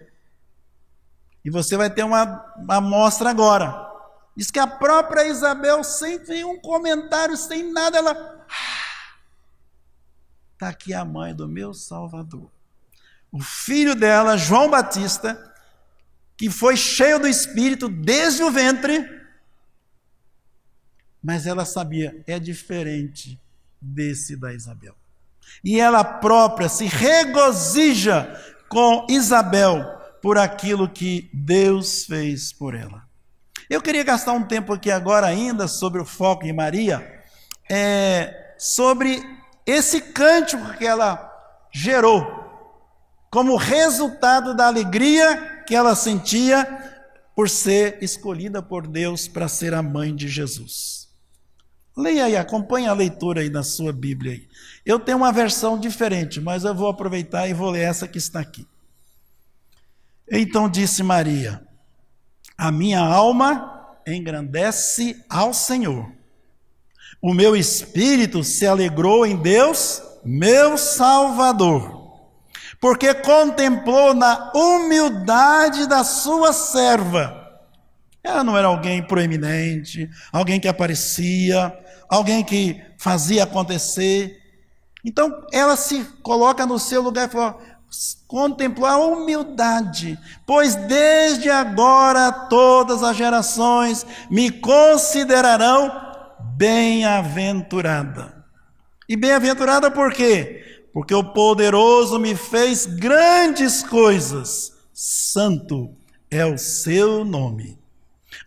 E 1.43 1.49
você 1.49 1.77
vai 1.77 1.89
ter 1.89 2.03
uma 2.03 2.45
amostra 2.67 3.29
agora. 3.29 3.87
Diz 4.35 4.51
que 4.51 4.59
a 4.59 4.67
própria 4.67 5.27
Isabel, 5.27 5.83
sem 5.83 6.19
nenhum 6.19 6.59
comentário, 6.59 7.35
sem 7.35 7.71
nada, 7.71 7.97
ela. 7.97 8.11
Está 10.53 10.67
ah, 10.67 10.69
aqui 10.69 10.93
a 10.93 11.03
mãe 11.03 11.33
do 11.33 11.47
meu 11.47 11.73
Salvador. 11.73 12.49
O 13.31 13.41
filho 13.41 13.95
dela, 13.95 14.37
João 14.37 14.69
Batista, 14.69 15.53
que 16.37 16.49
foi 16.49 16.75
cheio 16.75 17.19
do 17.19 17.27
Espírito 17.27 17.87
desde 17.87 18.43
o 18.43 18.51
ventre, 18.51 19.19
mas 21.21 21.45
ela 21.45 21.65
sabia, 21.65 22.23
é 22.25 22.39
diferente 22.39 23.39
desse 23.79 24.35
da 24.35 24.53
Isabel. 24.53 24.95
E 25.63 25.79
ela 25.79 26.03
própria 26.03 26.69
se 26.69 26.85
regozija 26.85 28.41
com 28.69 29.05
Isabel 29.09 29.98
por 30.21 30.37
aquilo 30.37 30.89
que 30.89 31.29
Deus 31.33 32.05
fez 32.05 32.51
por 32.51 32.75
ela. 32.75 33.03
Eu 33.69 33.81
queria 33.81 34.03
gastar 34.03 34.33
um 34.33 34.43
tempo 34.43 34.73
aqui 34.73 34.89
agora 34.89 35.27
ainda 35.27 35.67
sobre 35.67 36.01
o 36.01 36.05
foco 36.05 36.45
em 36.45 36.53
Maria, 36.53 37.21
é, 37.69 38.55
sobre 38.57 39.23
esse 39.65 40.01
cântico 40.01 40.73
que 40.77 40.85
ela 40.85 41.31
gerou, 41.71 42.25
como 43.29 43.55
resultado 43.55 44.55
da 44.55 44.67
alegria 44.67 45.63
que 45.67 45.75
ela 45.75 45.95
sentia 45.95 46.65
por 47.35 47.47
ser 47.47 47.99
escolhida 48.01 48.61
por 48.61 48.87
Deus 48.87 49.27
para 49.27 49.47
ser 49.47 49.73
a 49.73 49.83
mãe 49.83 50.15
de 50.15 50.27
Jesus. 50.27 51.07
Leia 51.95 52.25
aí, 52.25 52.35
acompanhe 52.35 52.87
a 52.87 52.93
leitura 52.93 53.41
aí 53.41 53.49
na 53.49 53.61
sua 53.61 53.93
Bíblia. 53.93 54.33
Aí. 54.33 54.47
Eu 54.85 54.99
tenho 54.99 55.17
uma 55.19 55.31
versão 55.31 55.77
diferente, 55.77 56.41
mas 56.41 56.63
eu 56.63 56.73
vou 56.73 56.89
aproveitar 56.89 57.47
e 57.47 57.53
vou 57.53 57.69
ler 57.69 57.81
essa 57.81 58.07
que 58.07 58.17
está 58.17 58.39
aqui. 58.39 58.65
Então 60.31 60.69
disse 60.69 61.01
Maria: 61.03 61.61
A 62.57 62.71
minha 62.71 62.99
alma 62.99 63.97
engrandece 64.07 65.23
ao 65.29 65.53
Senhor. 65.53 66.11
O 67.21 67.33
meu 67.33 67.55
espírito 67.55 68.43
se 68.43 68.65
alegrou 68.65 69.25
em 69.25 69.35
Deus, 69.35 70.01
meu 70.23 70.77
Salvador, 70.77 72.29
porque 72.79 73.13
contemplou 73.13 74.13
na 74.13 74.51
humildade 74.53 75.87
da 75.87 76.03
sua 76.03 76.53
serva. 76.53 77.35
Ela 78.23 78.43
não 78.43 78.57
era 78.57 78.67
alguém 78.67 79.01
proeminente, 79.05 80.09
alguém 80.31 80.59
que 80.59 80.67
aparecia, 80.67 81.73
alguém 82.07 82.43
que 82.43 82.81
fazia 82.97 83.43
acontecer. 83.43 84.37
Então 85.03 85.45
ela 85.51 85.75
se 85.75 86.03
coloca 86.21 86.65
no 86.65 86.77
seu 86.77 87.01
lugar 87.01 87.27
e 87.27 87.31
fala: 87.31 87.57
contemplou 88.27 88.87
a 88.87 88.97
humildade, 88.97 90.17
pois 90.45 90.75
desde 90.75 91.49
agora 91.49 92.31
todas 92.31 93.01
as 93.01 93.17
gerações 93.17 94.05
me 94.29 94.51
considerarão 94.51 95.91
bem-aventurada. 96.55 98.45
E 99.07 99.15
bem-aventurada 99.17 99.89
por 99.89 100.13
quê? 100.13 100.83
Porque 100.93 101.13
o 101.13 101.23
poderoso 101.23 102.19
me 102.19 102.35
fez 102.35 102.85
grandes 102.85 103.81
coisas, 103.81 104.73
santo 104.93 105.95
é 106.29 106.45
o 106.45 106.57
seu 106.57 107.25
nome. 107.25 107.79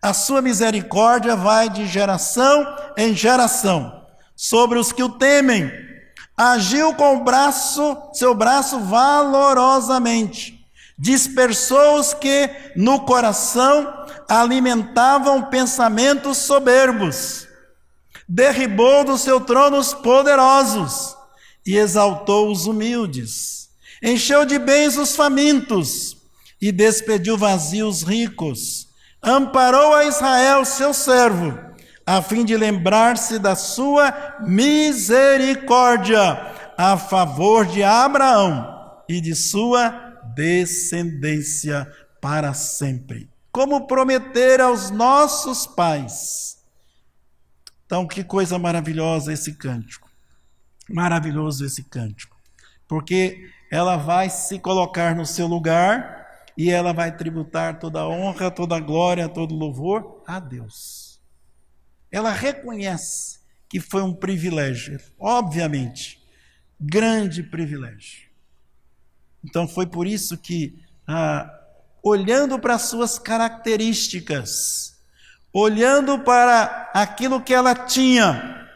A 0.00 0.12
sua 0.14 0.40
misericórdia 0.40 1.34
vai 1.34 1.68
de 1.68 1.86
geração 1.86 2.66
em 2.96 3.14
geração 3.14 4.04
sobre 4.36 4.78
os 4.78 4.92
que 4.92 5.02
o 5.02 5.08
temem 5.08 5.91
agiu 6.36 6.94
com 6.94 7.16
o 7.16 7.24
braço, 7.24 7.96
seu 8.12 8.34
braço 8.34 8.80
valorosamente, 8.80 10.66
dispersou 10.98 11.98
os 11.98 12.14
que 12.14 12.50
no 12.76 13.00
coração 13.00 14.06
alimentavam 14.28 15.42
pensamentos 15.44 16.38
soberbos, 16.38 17.46
derribou 18.28 19.04
do 19.04 19.18
seu 19.18 19.40
trono 19.40 19.78
os 19.78 19.92
poderosos 19.92 21.16
e 21.66 21.76
exaltou 21.76 22.50
os 22.50 22.66
humildes, 22.66 23.68
encheu 24.02 24.44
de 24.44 24.58
bens 24.58 24.96
os 24.96 25.14
famintos 25.14 26.16
e 26.60 26.72
despediu 26.72 27.36
vazios 27.36 28.02
ricos, 28.02 28.88
amparou 29.22 29.94
a 29.94 30.04
Israel, 30.04 30.64
seu 30.64 30.94
servo 30.94 31.71
a 32.06 32.20
fim 32.20 32.44
de 32.44 32.56
lembrar-se 32.56 33.38
da 33.38 33.54
sua 33.54 34.38
misericórdia 34.40 36.20
a 36.76 36.96
favor 36.96 37.64
de 37.66 37.82
Abraão 37.82 39.02
e 39.08 39.20
de 39.20 39.34
sua 39.34 39.90
descendência 40.34 41.86
para 42.20 42.54
sempre, 42.54 43.28
como 43.50 43.86
prometer 43.86 44.60
aos 44.60 44.90
nossos 44.90 45.66
pais. 45.66 46.58
Então, 47.86 48.06
que 48.06 48.24
coisa 48.24 48.58
maravilhosa 48.58 49.32
esse 49.32 49.54
cântico. 49.54 50.10
Maravilhoso 50.88 51.64
esse 51.64 51.84
cântico. 51.84 52.36
Porque 52.88 53.50
ela 53.70 53.96
vai 53.96 54.28
se 54.30 54.58
colocar 54.58 55.14
no 55.14 55.26
seu 55.26 55.46
lugar 55.46 56.26
e 56.56 56.70
ela 56.70 56.92
vai 56.92 57.14
tributar 57.16 57.78
toda 57.78 58.00
a 58.00 58.08
honra, 58.08 58.50
toda 58.50 58.76
a 58.76 58.80
glória, 58.80 59.28
todo 59.28 59.54
o 59.54 59.58
louvor 59.58 60.22
a 60.26 60.40
Deus 60.40 61.11
ela 62.12 62.30
reconhece 62.30 63.40
que 63.68 63.80
foi 63.80 64.02
um 64.02 64.14
privilégio, 64.14 65.00
obviamente, 65.18 66.22
grande 66.78 67.42
privilégio. 67.42 68.28
Então 69.42 69.66
foi 69.66 69.86
por 69.86 70.06
isso 70.06 70.36
que, 70.36 70.78
ah, 71.08 71.50
olhando 72.02 72.58
para 72.58 72.78
suas 72.78 73.18
características, 73.18 75.00
olhando 75.52 76.18
para 76.18 76.90
aquilo 76.92 77.42
que 77.42 77.54
ela 77.54 77.74
tinha 77.74 78.68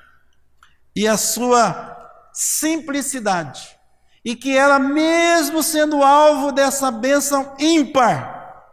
e 0.94 1.06
a 1.06 1.18
sua 1.18 1.94
simplicidade, 2.32 3.76
e 4.24 4.34
que 4.34 4.56
ela, 4.56 4.78
mesmo 4.78 5.62
sendo 5.62 6.02
alvo 6.02 6.50
dessa 6.50 6.90
bênção 6.90 7.54
ímpar, 7.58 8.64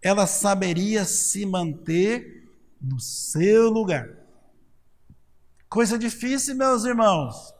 ela 0.00 0.26
saberia 0.26 1.04
se 1.04 1.44
manter 1.44 2.41
no 2.82 2.98
seu 2.98 3.70
lugar. 3.70 4.08
Coisa 5.68 5.98
difícil, 5.98 6.56
meus 6.56 6.84
irmãos. 6.84 7.54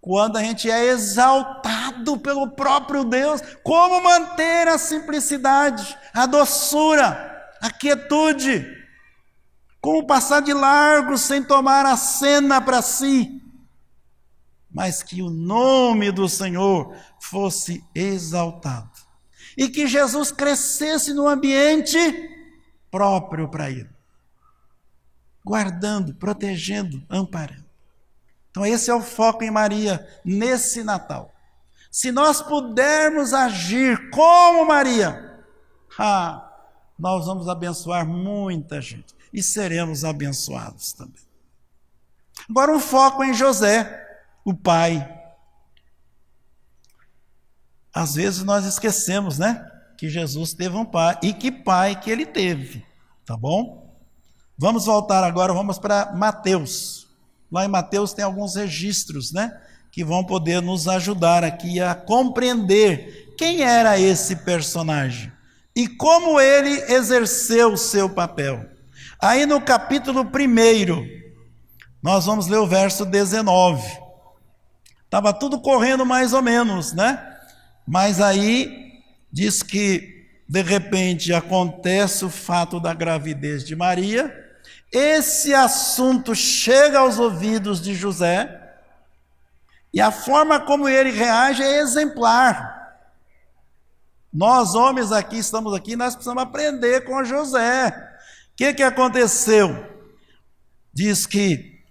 Quando 0.00 0.36
a 0.36 0.42
gente 0.42 0.70
é 0.70 0.86
exaltado 0.86 2.18
pelo 2.18 2.50
próprio 2.50 3.04
Deus, 3.04 3.40
como 3.62 4.02
manter 4.02 4.68
a 4.68 4.76
simplicidade, 4.76 5.96
a 6.12 6.26
doçura, 6.26 7.50
a 7.62 7.70
quietude? 7.70 8.66
Como 9.80 10.06
passar 10.06 10.40
de 10.40 10.52
largo 10.52 11.16
sem 11.16 11.42
tomar 11.42 11.86
a 11.86 11.96
cena 11.96 12.60
para 12.60 12.82
si? 12.82 13.40
Mas 14.70 15.02
que 15.02 15.22
o 15.22 15.30
nome 15.30 16.10
do 16.10 16.28
Senhor 16.28 16.94
fosse 17.18 17.82
exaltado. 17.94 18.90
E 19.56 19.68
que 19.68 19.86
Jesus 19.86 20.32
crescesse 20.32 21.14
no 21.14 21.28
ambiente 21.28 21.98
próprio 22.90 23.48
para 23.48 23.70
ele 23.70 23.93
guardando, 25.44 26.14
protegendo, 26.14 27.02
amparando. 27.08 27.64
Então, 28.50 28.64
esse 28.64 28.90
é 28.90 28.94
o 28.94 29.02
foco 29.02 29.42
em 29.44 29.50
Maria 29.50 30.06
nesse 30.24 30.82
Natal. 30.82 31.32
Se 31.90 32.10
nós 32.10 32.40
pudermos 32.40 33.32
agir 33.32 34.10
como 34.10 34.66
Maria, 34.66 35.42
ah, 35.98 36.50
nós 36.98 37.26
vamos 37.26 37.48
abençoar 37.48 38.06
muita 38.06 38.80
gente 38.80 39.14
e 39.32 39.42
seremos 39.42 40.04
abençoados 40.04 40.92
também. 40.92 41.22
Agora, 42.48 42.72
um 42.72 42.80
foco 42.80 43.22
em 43.22 43.34
José, 43.34 44.02
o 44.44 44.54
pai. 44.54 45.08
Às 47.92 48.14
vezes 48.14 48.42
nós 48.44 48.64
esquecemos, 48.64 49.38
né? 49.38 49.64
Que 49.98 50.08
Jesus 50.08 50.52
teve 50.52 50.76
um 50.76 50.84
pai 50.84 51.18
e 51.22 51.32
que 51.32 51.50
pai 51.50 52.00
que 52.00 52.10
ele 52.10 52.26
teve, 52.26 52.84
tá 53.24 53.36
bom? 53.36 53.83
Vamos 54.56 54.86
voltar 54.86 55.24
agora, 55.24 55.52
vamos 55.52 55.78
para 55.78 56.12
Mateus. 56.12 57.08
Lá 57.50 57.64
em 57.64 57.68
Mateus 57.68 58.12
tem 58.12 58.24
alguns 58.24 58.54
registros, 58.54 59.32
né? 59.32 59.52
Que 59.90 60.04
vão 60.04 60.24
poder 60.24 60.62
nos 60.62 60.86
ajudar 60.86 61.42
aqui 61.42 61.80
a 61.80 61.92
compreender 61.94 63.34
quem 63.36 63.62
era 63.62 63.98
esse 63.98 64.36
personagem 64.36 65.32
e 65.74 65.88
como 65.88 66.40
ele 66.40 66.70
exerceu 66.92 67.72
o 67.72 67.78
seu 67.78 68.08
papel. 68.08 68.64
Aí 69.20 69.44
no 69.44 69.60
capítulo 69.60 70.20
1, 70.20 70.28
nós 72.00 72.26
vamos 72.26 72.46
ler 72.46 72.58
o 72.58 72.66
verso 72.66 73.04
19. 73.04 73.82
Estava 75.04 75.32
tudo 75.32 75.60
correndo 75.60 76.06
mais 76.06 76.32
ou 76.32 76.42
menos, 76.42 76.92
né? 76.92 77.20
Mas 77.86 78.20
aí 78.20 79.00
diz 79.32 79.64
que 79.64 80.14
de 80.48 80.62
repente 80.62 81.32
acontece 81.32 82.24
o 82.24 82.30
fato 82.30 82.78
da 82.78 82.94
gravidez 82.94 83.64
de 83.64 83.74
Maria 83.74 84.43
esse 84.94 85.52
assunto 85.52 86.36
chega 86.36 87.00
aos 87.00 87.18
ouvidos 87.18 87.82
de 87.82 87.96
José 87.96 88.60
e 89.92 90.00
a 90.00 90.12
forma 90.12 90.60
como 90.60 90.88
ele 90.88 91.10
reage 91.10 91.64
é 91.64 91.80
exemplar. 91.80 92.72
Nós, 94.32 94.76
homens 94.76 95.10
aqui, 95.10 95.38
estamos 95.38 95.74
aqui, 95.74 95.96
nós 95.96 96.14
precisamos 96.14 96.44
aprender 96.44 97.04
com 97.04 97.24
José. 97.24 97.88
O 98.52 98.56
que, 98.56 98.72
que 98.72 98.82
aconteceu? 98.84 99.84
Diz 100.92 101.26
que 101.26 101.82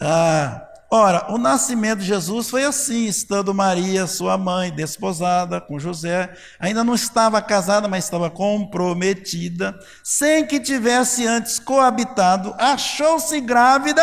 ah, 0.00 0.65
Ora, 0.88 1.32
o 1.32 1.36
nascimento 1.36 1.98
de 1.98 2.06
Jesus 2.06 2.48
foi 2.48 2.64
assim, 2.64 3.06
estando 3.06 3.52
Maria, 3.52 4.06
sua 4.06 4.38
mãe, 4.38 4.70
desposada 4.70 5.60
com 5.60 5.80
José, 5.80 6.32
ainda 6.60 6.84
não 6.84 6.94
estava 6.94 7.42
casada, 7.42 7.88
mas 7.88 8.04
estava 8.04 8.30
comprometida, 8.30 9.76
sem 10.04 10.46
que 10.46 10.60
tivesse 10.60 11.26
antes 11.26 11.58
coabitado, 11.58 12.54
achou-se 12.56 13.40
grávida 13.40 14.00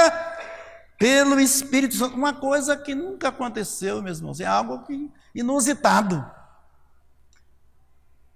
pelo 1.00 1.40
Espírito 1.40 1.96
Santo, 1.96 2.18
uma 2.18 2.34
coisa 2.34 2.76
que 2.76 2.94
nunca 2.94 3.30
aconteceu, 3.30 4.02
meus 4.02 4.18
irmãos, 4.18 4.42
é 4.42 4.46
algo 4.46 4.84
inusitado. 5.34 6.26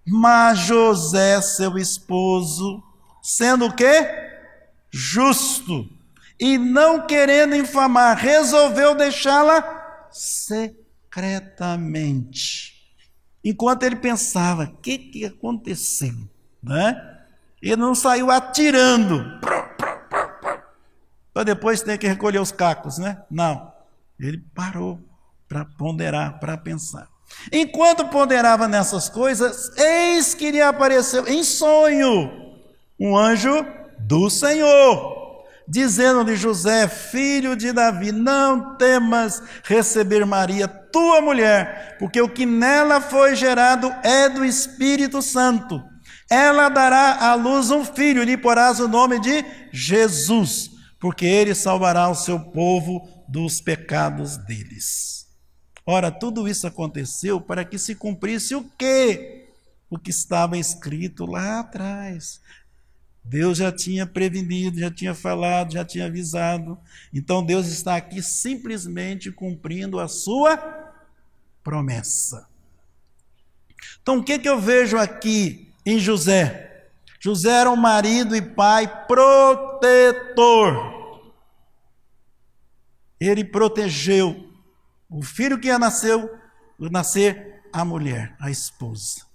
Mas 0.06 0.60
José, 0.60 1.42
seu 1.42 1.78
esposo, 1.78 2.82
sendo 3.22 3.66
o 3.66 3.76
quê? 3.76 4.08
Justo 4.90 5.97
e 6.39 6.58
não 6.58 7.06
querendo 7.06 7.56
infamar, 7.56 8.17
resolveu 8.17 8.95
deixá-la 8.95 10.08
secretamente. 10.12 12.76
Enquanto 13.43 13.84
ele 13.84 13.95
pensava, 13.95 14.65
o 14.65 14.78
que, 14.78 14.97
que 14.97 15.26
aconteceu? 15.26 16.13
Né? 16.62 16.95
Ele 17.62 17.76
não 17.76 17.95
saiu 17.95 18.30
atirando 18.30 19.39
para 21.34 21.43
depois 21.43 21.82
ter 21.82 21.97
que 21.97 22.08
recolher 22.08 22.39
os 22.39 22.52
cacos, 22.52 22.97
né? 22.97 23.21
Não. 23.30 23.71
Ele 24.19 24.43
parou 24.56 25.00
para 25.47 25.65
ponderar, 25.65 26.39
para 26.39 26.58
pensar. 26.58 27.08
Enquanto 27.52 28.08
ponderava 28.08 28.67
nessas 28.67 29.08
coisas, 29.08 29.71
eis 29.78 30.34
que 30.34 30.52
lhe 30.52 30.62
apareceu 30.62 31.28
em 31.28 31.43
sonho 31.43 32.58
um 33.00 33.15
anjo 33.15 33.65
do 34.00 34.30
Senhor 34.30 35.17
dizendo-lhe 35.68 36.36
José, 36.36 36.88
filho 36.88 37.56
de 37.56 37.72
Davi, 37.74 38.12
não 38.12 38.78
temas 38.78 39.42
receber 39.64 40.26
Maria, 40.26 40.68
tua 40.68 41.22
mulher, 41.22 41.98
porque 42.00 42.22
o 42.22 42.30
que 42.30 42.46
nela 42.46 43.02
foi 43.02 43.36
gerado 43.36 43.94
é 44.04 44.30
do 44.30 44.46
Espírito 44.46 45.22
Santo. 45.22 45.84
Ela 46.30 46.70
dará 46.70 47.30
à 47.30 47.36
luz 47.36 47.72
um 47.72 47.84
filho, 47.84 48.24
lhe 48.24 48.38
porás 48.38 48.80
o 48.80 48.88
nome 48.88 49.20
de 49.20 49.46
Jesus, 49.72 50.70
porque 51.00 51.26
ele 51.26 51.54
salvará 51.54 52.10
o 52.10 52.16
seu 52.16 52.40
povo 52.40 53.26
dos 53.28 53.62
pecados 53.62 54.38
deles. 54.38 55.26
Ora, 55.86 56.12
tudo 56.12 56.48
isso 56.48 56.68
aconteceu 56.68 57.40
para 57.40 57.64
que 57.64 57.78
se 57.78 57.96
cumprisse 57.96 58.56
o 58.56 58.70
quê? 58.78 59.48
O 59.90 59.98
que 59.98 60.10
estava 60.10 60.58
escrito 60.58 61.26
lá 61.26 61.62
atrás. 61.62 62.42
Deus 63.30 63.58
já 63.58 63.72
tinha 63.72 64.06
prevenido, 64.08 64.80
já 64.80 64.90
tinha 64.90 65.13
falado, 65.13 65.74
já 65.74 65.84
tinha 65.84 66.06
avisado. 66.06 66.78
Então 67.13 67.44
Deus 67.44 67.68
está 67.68 67.98
aqui 67.98 68.22
simplesmente 68.22 69.32
cumprindo 69.32 70.00
a 70.00 70.08
sua 70.08 70.58
promessa. 71.62 72.48
Então 74.02 74.20
o 74.20 74.24
que, 74.24 74.40
que 74.40 74.48
eu 74.48 74.60
vejo 74.60 74.98
aqui 74.98 75.74
em 75.86 76.00
José? 76.00 76.88
José 77.20 77.52
era 77.52 77.70
um 77.70 77.76
marido 77.76 78.34
e 78.34 78.42
pai 78.42 79.06
protetor. 79.06 80.96
Ele 83.20 83.44
protegeu 83.44 84.48
o 85.10 85.22
filho 85.22 85.60
que 85.60 85.68
ia 85.68 85.78
nascer, 85.78 86.18
nascer 86.80 87.62
a 87.74 87.84
mulher, 87.84 88.36
a 88.40 88.50
esposa. 88.50 89.26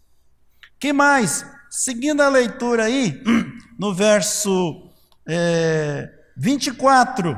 Que 0.79 0.95
mais? 0.95 1.45
Seguindo 1.75 2.21
a 2.21 2.29
leitura 2.29 2.85
aí, 2.85 3.19
no 3.81 3.95
verso 3.95 4.93
é, 5.27 6.07
24, 6.37 7.35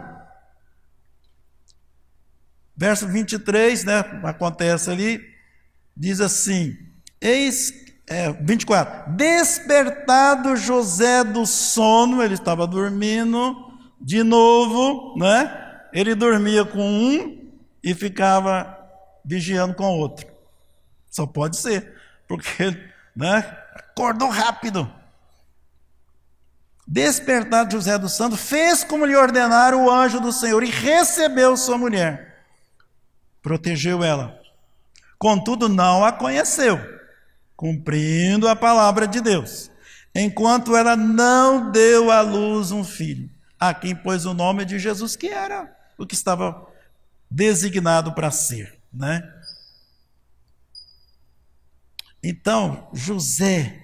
verso 2.77 3.07
23, 3.07 3.85
né, 3.85 4.01
acontece 4.25 4.91
ali, 4.91 5.21
diz 5.97 6.21
assim: 6.21 6.77
Eis, 7.21 7.73
é, 8.09 8.33
24, 8.33 9.13
despertado 9.13 10.57
José 10.57 11.23
do 11.23 11.47
sono, 11.47 12.21
ele 12.21 12.35
estava 12.35 12.67
dormindo 12.67 13.55
de 14.01 14.25
novo, 14.25 15.17
né? 15.17 15.81
Ele 15.93 16.13
dormia 16.13 16.65
com 16.65 16.83
um 16.85 17.53
e 17.85 17.95
ficava 17.95 18.77
vigiando 19.25 19.75
com 19.75 19.97
outro. 19.97 20.27
Só 21.09 21.25
pode 21.25 21.57
ser, 21.57 21.95
porque, 22.27 22.77
né? 23.15 23.64
Acordou 23.95 24.29
rápido. 24.29 24.93
Despertado 26.87 27.73
José 27.73 27.97
do 27.97 28.09
Santo, 28.09 28.37
fez 28.37 28.85
como 28.85 29.07
lhe 29.07 29.17
ordenara 29.17 29.77
o 29.77 29.91
anjo 29.91 30.21
do 30.21 30.33
Senhor 30.33 30.63
e 30.63 30.69
recebeu 30.69 31.57
sua 31.57 31.79
mulher. 31.79 32.45
Protegeu 33.41 34.03
ela. 34.03 34.39
Contudo, 35.17 35.69
não 35.69 36.05
a 36.05 36.13
conheceu, 36.13 36.79
cumprindo 37.57 38.49
a 38.49 38.57
palavra 38.57 39.07
de 39.07 39.21
Deus, 39.21 39.71
enquanto 40.15 40.77
ela 40.77 40.97
não 40.97 41.71
deu 41.71 42.11
à 42.11 42.21
luz 42.21 42.73
um 42.73 42.85
filho, 42.85 43.31
a 43.59 43.73
quem 43.73 43.95
pôs 43.95 44.27
o 44.27 44.35
nome 44.35 44.65
de 44.67 44.79
Jesus, 44.79 45.17
que 45.17 45.29
era 45.29 45.75
o 45.97 46.05
que 46.05 46.15
estava 46.15 46.67
designado 47.31 48.13
para 48.13 48.31
ser, 48.31 48.79
né? 48.93 49.23
Então, 52.23 52.89
José 52.93 53.84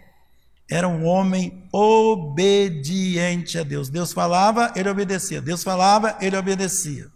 era 0.71 0.87
um 0.87 1.05
homem 1.05 1.65
obediente 1.73 3.59
a 3.59 3.65
Deus. 3.65 3.91
Deus 3.91 4.13
falava, 4.13 4.73
ele 4.77 4.89
obedecia. 4.89 5.43
Deus 5.43 5.65
falava, 5.65 6.17
ele 6.21 6.37
obedecia. 6.37 7.09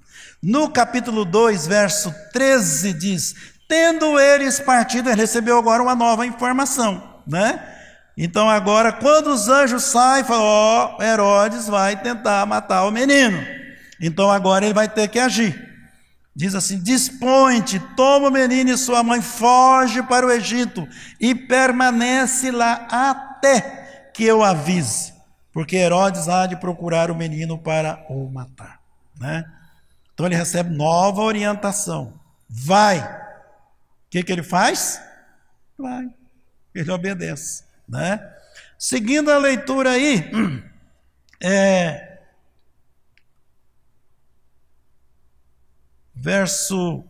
No 0.43 0.69
capítulo 0.69 1.25
2, 1.25 1.67
verso 1.69 2.12
13 2.33 2.93
diz: 2.93 3.35
Tendo 3.69 4.19
eles 4.19 4.59
partido, 4.59 5.09
ele 5.09 5.21
recebeu 5.21 5.57
agora 5.57 5.83
uma 5.83 5.95
nova 5.95 6.27
informação, 6.27 7.21
né? 7.27 7.71
Então 8.17 8.51
agora, 8.51 8.93
quando 8.93 9.29
os 9.29 9.49
anjos 9.49 9.85
saem, 9.85 10.25
falam: 10.25 10.45
Ó, 10.45 10.97
oh, 10.99 11.03
Herodes 11.03 11.69
vai 11.69 11.97
tentar 11.97 12.45
matar 12.47 12.85
o 12.85 12.90
menino. 12.90 13.40
Então 14.01 14.31
agora 14.31 14.64
ele 14.64 14.75
vai 14.75 14.88
ter 14.88 15.07
que 15.09 15.19
agir. 15.19 15.73
Diz 16.35 16.55
assim: 16.57 16.79
Dispõe-te, 16.79 17.79
toma 17.97 18.29
o 18.29 18.33
menino 18.33 18.71
e 18.71 18.77
sua 18.77 19.03
mãe, 19.05 19.23
foge 19.23 20.03
para 20.03 20.27
o 20.27 20.31
Egito 20.31 20.87
e 21.21 21.35
permanece 21.35 22.51
lá 22.51 22.87
até 22.90 23.34
que 24.13 24.25
eu 24.25 24.43
avise, 24.43 25.13
porque 25.53 25.77
Herodes 25.77 26.29
há 26.29 26.47
de 26.47 26.57
procurar 26.57 27.11
o 27.11 27.15
menino 27.15 27.59
para 27.59 28.05
o 28.09 28.29
matar. 28.31 28.81
Né? 29.19 29.45
Então 30.13 30.27
ele 30.27 30.37
recebe 30.37 30.71
nova 30.71 31.23
orientação. 31.23 32.19
Vai. 32.49 33.01
O 33.01 34.11
que, 34.11 34.23
que 34.23 34.33
ele 34.33 34.43
faz? 34.43 35.01
Vai. 35.77 36.09
Ele 36.75 36.91
obedece. 36.91 37.65
Né? 37.89 38.21
Seguindo 38.79 39.31
a 39.31 39.39
leitura 39.39 39.91
aí, 39.91 40.31
é, 41.43 42.19
verso. 46.15 47.05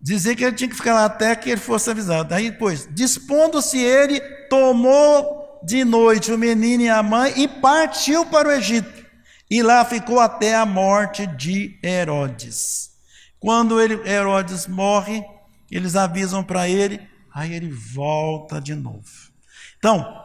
Dizer 0.00 0.34
que 0.34 0.44
ele 0.44 0.56
tinha 0.56 0.70
que 0.70 0.76
ficar 0.76 0.94
lá 0.94 1.04
até 1.04 1.36
que 1.36 1.50
ele 1.50 1.60
fosse 1.60 1.90
avisado. 1.90 2.34
Aí, 2.34 2.50
pois, 2.50 2.88
dispondo-se 2.90 3.78
ele, 3.78 4.18
tomou 4.48 5.60
de 5.62 5.84
noite 5.84 6.32
o 6.32 6.38
menino 6.38 6.84
e 6.84 6.88
a 6.88 7.02
mãe 7.02 7.34
e 7.36 7.46
partiu 7.46 8.24
para 8.24 8.48
o 8.48 8.52
Egito. 8.52 9.04
E 9.50 9.62
lá 9.62 9.84
ficou 9.84 10.18
até 10.18 10.54
a 10.54 10.64
morte 10.64 11.26
de 11.26 11.78
Herodes. 11.82 12.92
Quando 13.38 13.80
ele, 13.80 13.94
Herodes 14.08 14.66
morre, 14.66 15.24
eles 15.70 15.96
avisam 15.96 16.42
para 16.42 16.68
ele, 16.68 17.00
aí 17.32 17.52
ele 17.54 17.70
volta 17.70 18.60
de 18.60 18.74
novo. 18.74 19.30
Então, 19.78 20.24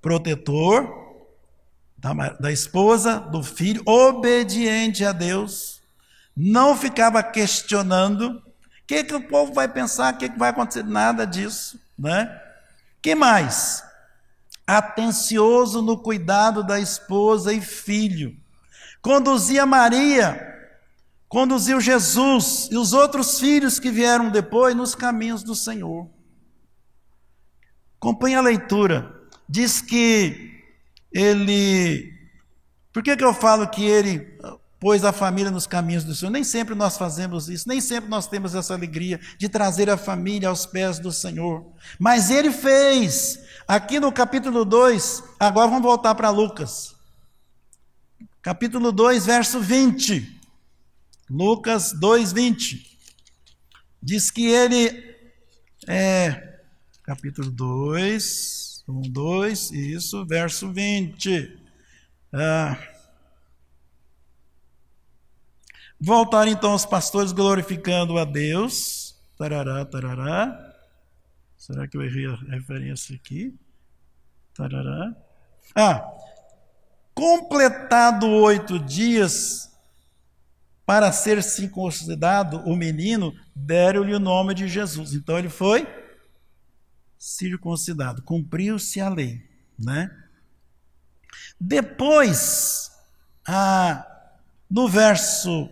protetor, 0.00 0.88
da, 1.96 2.12
da 2.14 2.52
esposa, 2.52 3.18
do 3.18 3.42
filho, 3.42 3.82
obediente 3.84 5.04
a 5.04 5.12
Deus, 5.12 5.80
não 6.36 6.76
ficava 6.76 7.22
questionando 7.22 8.40
que, 8.88 9.04
que 9.04 9.14
o 9.14 9.20
povo 9.20 9.52
vai 9.52 9.68
pensar, 9.68 10.14
o 10.14 10.16
que, 10.16 10.30
que 10.30 10.38
vai 10.38 10.48
acontecer, 10.48 10.82
nada 10.82 11.26
disso, 11.26 11.78
né? 11.96 12.40
que 13.02 13.14
mais? 13.14 13.84
Atencioso 14.66 15.82
no 15.82 15.98
cuidado 15.98 16.64
da 16.64 16.80
esposa 16.80 17.52
e 17.52 17.60
filho. 17.60 18.34
Conduzia 19.02 19.66
Maria, 19.66 20.72
conduziu 21.28 21.82
Jesus 21.82 22.68
e 22.72 22.78
os 22.78 22.94
outros 22.94 23.38
filhos 23.38 23.78
que 23.78 23.90
vieram 23.90 24.30
depois 24.30 24.74
nos 24.74 24.94
caminhos 24.94 25.42
do 25.42 25.54
Senhor. 25.54 26.08
Acompanhe 28.00 28.36
a 28.36 28.40
leitura. 28.40 29.14
Diz 29.46 29.82
que 29.82 30.64
ele. 31.12 32.14
Por 32.90 33.02
que, 33.02 33.16
que 33.16 33.24
eu 33.24 33.34
falo 33.34 33.68
que 33.68 33.84
ele 33.84 34.38
pôs 34.80 35.04
a 35.04 35.12
família 35.12 35.50
nos 35.50 35.66
caminhos 35.66 36.04
do 36.04 36.14
Senhor? 36.14 36.30
Nem 36.30 36.44
sempre 36.44 36.74
nós 36.74 36.96
fazemos 36.96 37.48
isso, 37.48 37.68
nem 37.68 37.80
sempre 37.80 38.08
nós 38.08 38.26
temos 38.26 38.54
essa 38.54 38.74
alegria 38.74 39.20
de 39.36 39.48
trazer 39.48 39.90
a 39.90 39.96
família 39.96 40.48
aos 40.48 40.66
pés 40.66 40.98
do 40.98 41.12
Senhor. 41.12 41.66
Mas 41.98 42.30
ele 42.30 42.50
fez. 42.50 43.40
Aqui 43.66 44.00
no 44.00 44.12
capítulo 44.12 44.64
2, 44.64 45.22
agora 45.38 45.68
vamos 45.68 45.82
voltar 45.82 46.14
para 46.14 46.30
Lucas. 46.30 46.94
Capítulo 48.40 48.92
2, 48.92 49.26
verso 49.26 49.60
20. 49.60 50.40
Lucas 51.28 51.92
2, 51.92 52.32
20. 52.32 52.98
Diz 54.02 54.30
que 54.30 54.46
ele. 54.46 55.16
É, 55.86 56.60
capítulo 57.02 57.50
2. 57.50 58.68
1, 58.88 59.02
2, 59.02 59.70
isso, 59.72 60.24
verso 60.24 60.72
20. 60.72 61.58
Ah, 62.32 62.78
voltar 66.00 66.48
então 66.48 66.74
os 66.74 66.86
pastores 66.86 67.32
glorificando 67.32 68.18
a 68.18 68.24
Deus. 68.24 69.16
Tarará, 69.36 69.84
tarará. 69.84 70.74
Será 71.56 71.86
que 71.86 71.96
eu 71.96 72.02
errei 72.02 72.26
a 72.26 72.34
referência 72.54 73.14
aqui? 73.16 73.54
Tarará. 74.54 75.14
Ah, 75.74 76.08
completado 77.14 78.26
oito 78.28 78.78
dias 78.78 79.68
para 80.86 81.12
ser 81.12 81.42
circuncidado, 81.42 82.60
o 82.60 82.74
menino 82.74 83.34
deram-lhe 83.54 84.14
o 84.14 84.18
nome 84.18 84.54
de 84.54 84.66
Jesus. 84.66 85.12
Então 85.12 85.38
ele 85.38 85.50
foi 85.50 85.86
circuncidado, 87.18 88.22
cumpriu-se 88.22 88.98
a 89.00 89.08
lei, 89.10 89.46
né? 89.78 90.10
Depois, 91.60 92.90
ah, 93.46 94.06
no 94.70 94.88
verso 94.88 95.68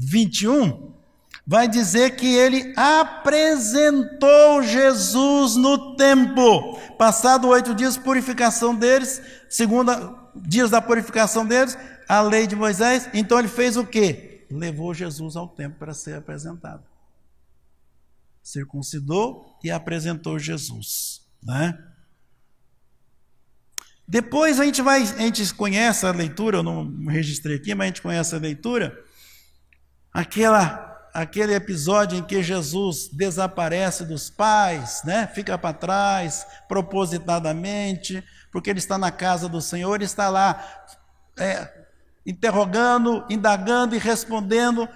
21, 0.00 0.92
vai 1.46 1.68
dizer 1.68 2.16
que 2.16 2.26
ele 2.26 2.72
apresentou 2.76 4.62
Jesus 4.62 5.56
no 5.56 5.96
templo. 5.96 6.78
Passado 6.96 7.48
oito 7.48 7.74
dias, 7.74 7.96
purificação 7.96 8.74
deles, 8.74 9.20
segunda 9.48 10.14
dias 10.34 10.70
da 10.70 10.80
purificação 10.80 11.44
deles, 11.44 11.76
a 12.08 12.20
lei 12.20 12.46
de 12.46 12.56
Moisés. 12.56 13.08
Então 13.12 13.38
ele 13.38 13.48
fez 13.48 13.76
o 13.76 13.84
quê? 13.84 14.46
Levou 14.50 14.94
Jesus 14.94 15.36
ao 15.36 15.46
templo 15.46 15.78
para 15.78 15.92
ser 15.92 16.14
apresentado 16.16 16.90
circuncidou 18.42 19.58
e 19.62 19.70
apresentou 19.70 20.38
Jesus. 20.38 21.22
Né? 21.42 21.78
Depois 24.06 24.58
a 24.58 24.64
gente 24.64 24.82
vai, 24.82 25.02
a 25.02 25.22
gente 25.22 25.54
conhece 25.54 26.04
a 26.04 26.10
leitura, 26.10 26.58
eu 26.58 26.62
não 26.62 27.06
registrei 27.06 27.56
aqui, 27.56 27.74
mas 27.74 27.84
a 27.84 27.88
gente 27.88 28.02
conhece 28.02 28.34
a 28.34 28.38
leitura, 28.38 29.04
aquela 30.12 30.90
aquele 31.12 31.54
episódio 31.54 32.18
em 32.18 32.22
que 32.22 32.42
Jesus 32.42 33.08
desaparece 33.08 34.04
dos 34.04 34.30
pais, 34.30 35.02
né? 35.04 35.28
Fica 35.34 35.58
para 35.58 35.74
trás 35.74 36.46
propositadamente, 36.68 38.22
porque 38.52 38.70
ele 38.70 38.78
está 38.78 38.96
na 38.96 39.10
casa 39.10 39.48
do 39.48 39.60
Senhor, 39.60 40.02
está 40.02 40.28
lá 40.28 40.64
é, 41.38 41.68
interrogando, 42.24 43.24
indagando 43.28 43.96
e 43.96 43.98
respondendo 43.98 44.88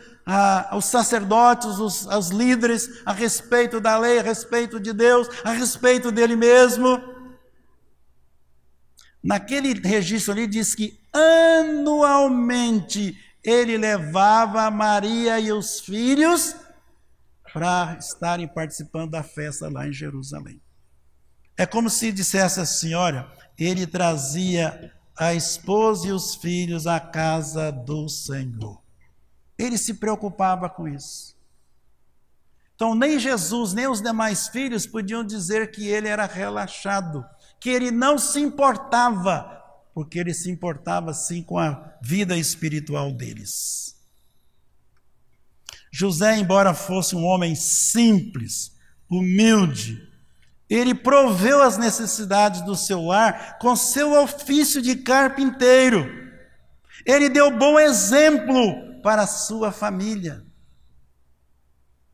aos 0.70 0.86
sacerdotes, 0.86 1.78
os, 1.78 2.08
aos 2.08 2.30
líderes 2.30 2.88
a 3.04 3.12
respeito 3.12 3.78
da 3.80 3.98
lei, 3.98 4.18
a 4.18 4.22
respeito 4.22 4.80
de 4.80 4.90
Deus, 4.92 5.28
a 5.44 5.52
respeito 5.52 6.10
dele 6.10 6.34
mesmo. 6.36 6.98
Naquele 9.22 9.74
registro 9.74 10.32
ali 10.32 10.46
diz 10.46 10.74
que 10.74 10.98
anualmente 11.12 13.18
ele 13.44 13.76
levava 13.76 14.70
Maria 14.70 15.38
e 15.38 15.52
os 15.52 15.80
filhos 15.80 16.56
para 17.52 17.96
estarem 18.00 18.48
participando 18.48 19.10
da 19.10 19.22
festa 19.22 19.68
lá 19.68 19.86
em 19.86 19.92
Jerusalém. 19.92 20.60
É 21.56 21.66
como 21.66 21.90
se 21.90 22.10
dissesse 22.10 22.58
assim: 22.58 22.94
olha, 22.94 23.28
ele 23.58 23.86
trazia 23.86 24.92
a 25.16 25.34
esposa 25.34 26.08
e 26.08 26.12
os 26.12 26.34
filhos 26.34 26.86
à 26.86 26.98
casa 26.98 27.70
do 27.70 28.08
Senhor. 28.08 28.82
Ele 29.56 29.78
se 29.78 29.94
preocupava 29.94 30.68
com 30.68 30.88
isso. 30.88 31.34
Então, 32.74 32.92
nem 32.92 33.20
Jesus, 33.20 33.72
nem 33.72 33.86
os 33.86 34.02
demais 34.02 34.48
filhos 34.48 34.84
podiam 34.84 35.22
dizer 35.22 35.70
que 35.70 35.86
ele 35.86 36.08
era 36.08 36.26
relaxado, 36.26 37.24
que 37.60 37.70
ele 37.70 37.92
não 37.92 38.18
se 38.18 38.40
importava, 38.40 39.63
porque 39.94 40.18
ele 40.18 40.34
se 40.34 40.50
importava 40.50 41.14
sim 41.14 41.42
com 41.42 41.56
a 41.56 41.94
vida 42.02 42.36
espiritual 42.36 43.12
deles. 43.12 43.94
José, 45.92 46.36
embora 46.36 46.74
fosse 46.74 47.14
um 47.14 47.24
homem 47.24 47.54
simples, 47.54 48.76
humilde, 49.08 49.96
ele 50.68 50.92
proveu 50.92 51.62
as 51.62 51.78
necessidades 51.78 52.62
do 52.62 52.74
seu 52.74 53.02
lar 53.02 53.58
com 53.60 53.76
seu 53.76 54.20
ofício 54.20 54.82
de 54.82 54.96
carpinteiro. 54.96 56.04
Ele 57.06 57.28
deu 57.28 57.56
bom 57.56 57.78
exemplo 57.78 59.00
para 59.02 59.22
a 59.22 59.26
sua 59.28 59.70
família. 59.70 60.44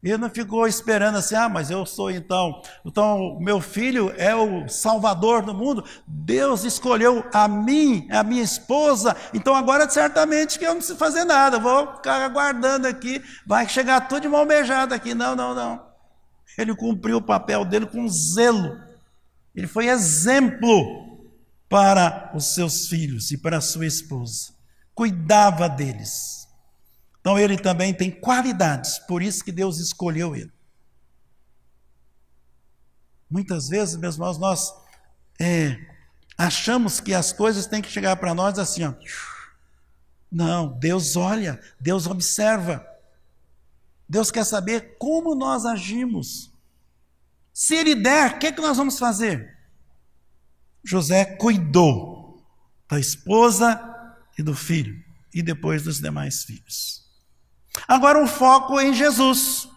Ele 0.03 0.17
não 0.17 0.31
ficou 0.31 0.67
esperando 0.67 1.19
assim, 1.19 1.35
ah, 1.35 1.49
mas 1.49 1.71
eu 1.71 1.85
sou 1.85 2.11
então, 2.11 2.63
então 2.87 3.39
meu 3.39 3.61
filho 3.61 4.11
é 4.17 4.35
o 4.35 4.67
salvador 4.67 5.43
do 5.43 5.53
mundo. 5.53 5.85
Deus 6.07 6.65
escolheu 6.65 7.23
a 7.35 7.47
mim, 7.47 8.09
a 8.11 8.23
minha 8.23 8.43
esposa, 8.43 9.15
então 9.35 9.55
agora 9.55 9.89
certamente 9.91 10.59
que 10.59 10.65
eu 10.65 10.71
não 10.71 10.77
preciso 10.79 10.99
fazer 10.99 11.25
nada, 11.25 11.59
vou 11.59 11.97
ficar 11.97 12.23
aguardando 12.23 12.87
aqui, 12.87 13.23
vai 13.47 13.69
chegar 13.69 14.09
tudo 14.09 14.23
de 14.23 14.29
mão 14.29 14.47
beijada 14.47 14.95
aqui. 14.95 15.13
Não, 15.13 15.37
não, 15.37 15.55
não. 15.55 15.91
Ele 16.57 16.75
cumpriu 16.75 17.19
o 17.19 17.23
papel 17.23 17.65
dele 17.65 17.87
com 17.87 18.09
zelo. 18.09 18.79
Ele 19.55 19.67
foi 19.67 19.89
exemplo 19.89 21.21
para 21.69 22.33
os 22.35 22.55
seus 22.55 22.89
filhos 22.89 23.31
e 23.31 23.39
para 23.39 23.59
a 23.59 23.63
sua 23.63 23.87
esposa. 23.87 24.55
Cuidava 24.95 25.69
deles. 25.69 26.40
Então 27.21 27.39
ele 27.39 27.59
também 27.59 27.93
tem 27.93 28.11
qualidades, 28.11 28.99
por 28.99 29.23
isso 29.23 29.45
que 29.45 29.53
Deus 29.53 29.79
escolheu 29.79 30.35
ele. 30.35 30.53
Muitas 33.31 33.69
vezes, 33.69 33.97
meus 33.97 34.17
irmãos, 34.17 34.39
nós 34.39 34.75
é, 35.39 35.79
achamos 36.37 36.99
que 36.99 37.15
as 37.15 37.33
coisas 37.33 37.67
têm 37.67 37.83
que 37.83 37.91
chegar 37.91 38.17
para 38.17 38.35
nós 38.35 38.59
assim, 38.59 38.85
ó. 38.85 38.95
Não, 40.33 40.79
Deus 40.79 41.17
olha, 41.17 41.61
Deus 41.79 42.07
observa. 42.07 42.87
Deus 44.09 44.31
quer 44.31 44.45
saber 44.45 44.97
como 44.99 45.35
nós 45.35 45.65
agimos. 45.65 46.51
Se 47.53 47.75
Ele 47.75 47.95
der, 47.95 48.33
o 48.33 48.39
que, 48.39 48.47
é 48.47 48.53
que 48.53 48.61
nós 48.61 48.77
vamos 48.77 48.99
fazer? 48.99 49.59
José 50.83 51.25
cuidou 51.25 52.43
da 52.89 52.99
esposa 52.99 53.79
e 54.39 54.43
do 54.43 54.55
filho, 54.55 55.05
e 55.33 55.43
depois 55.43 55.83
dos 55.83 56.01
demais 56.01 56.43
filhos. 56.43 57.10
Agora, 57.87 58.19
um 58.19 58.27
foco 58.27 58.81
em 58.81 58.93
Jesus. 58.93 59.69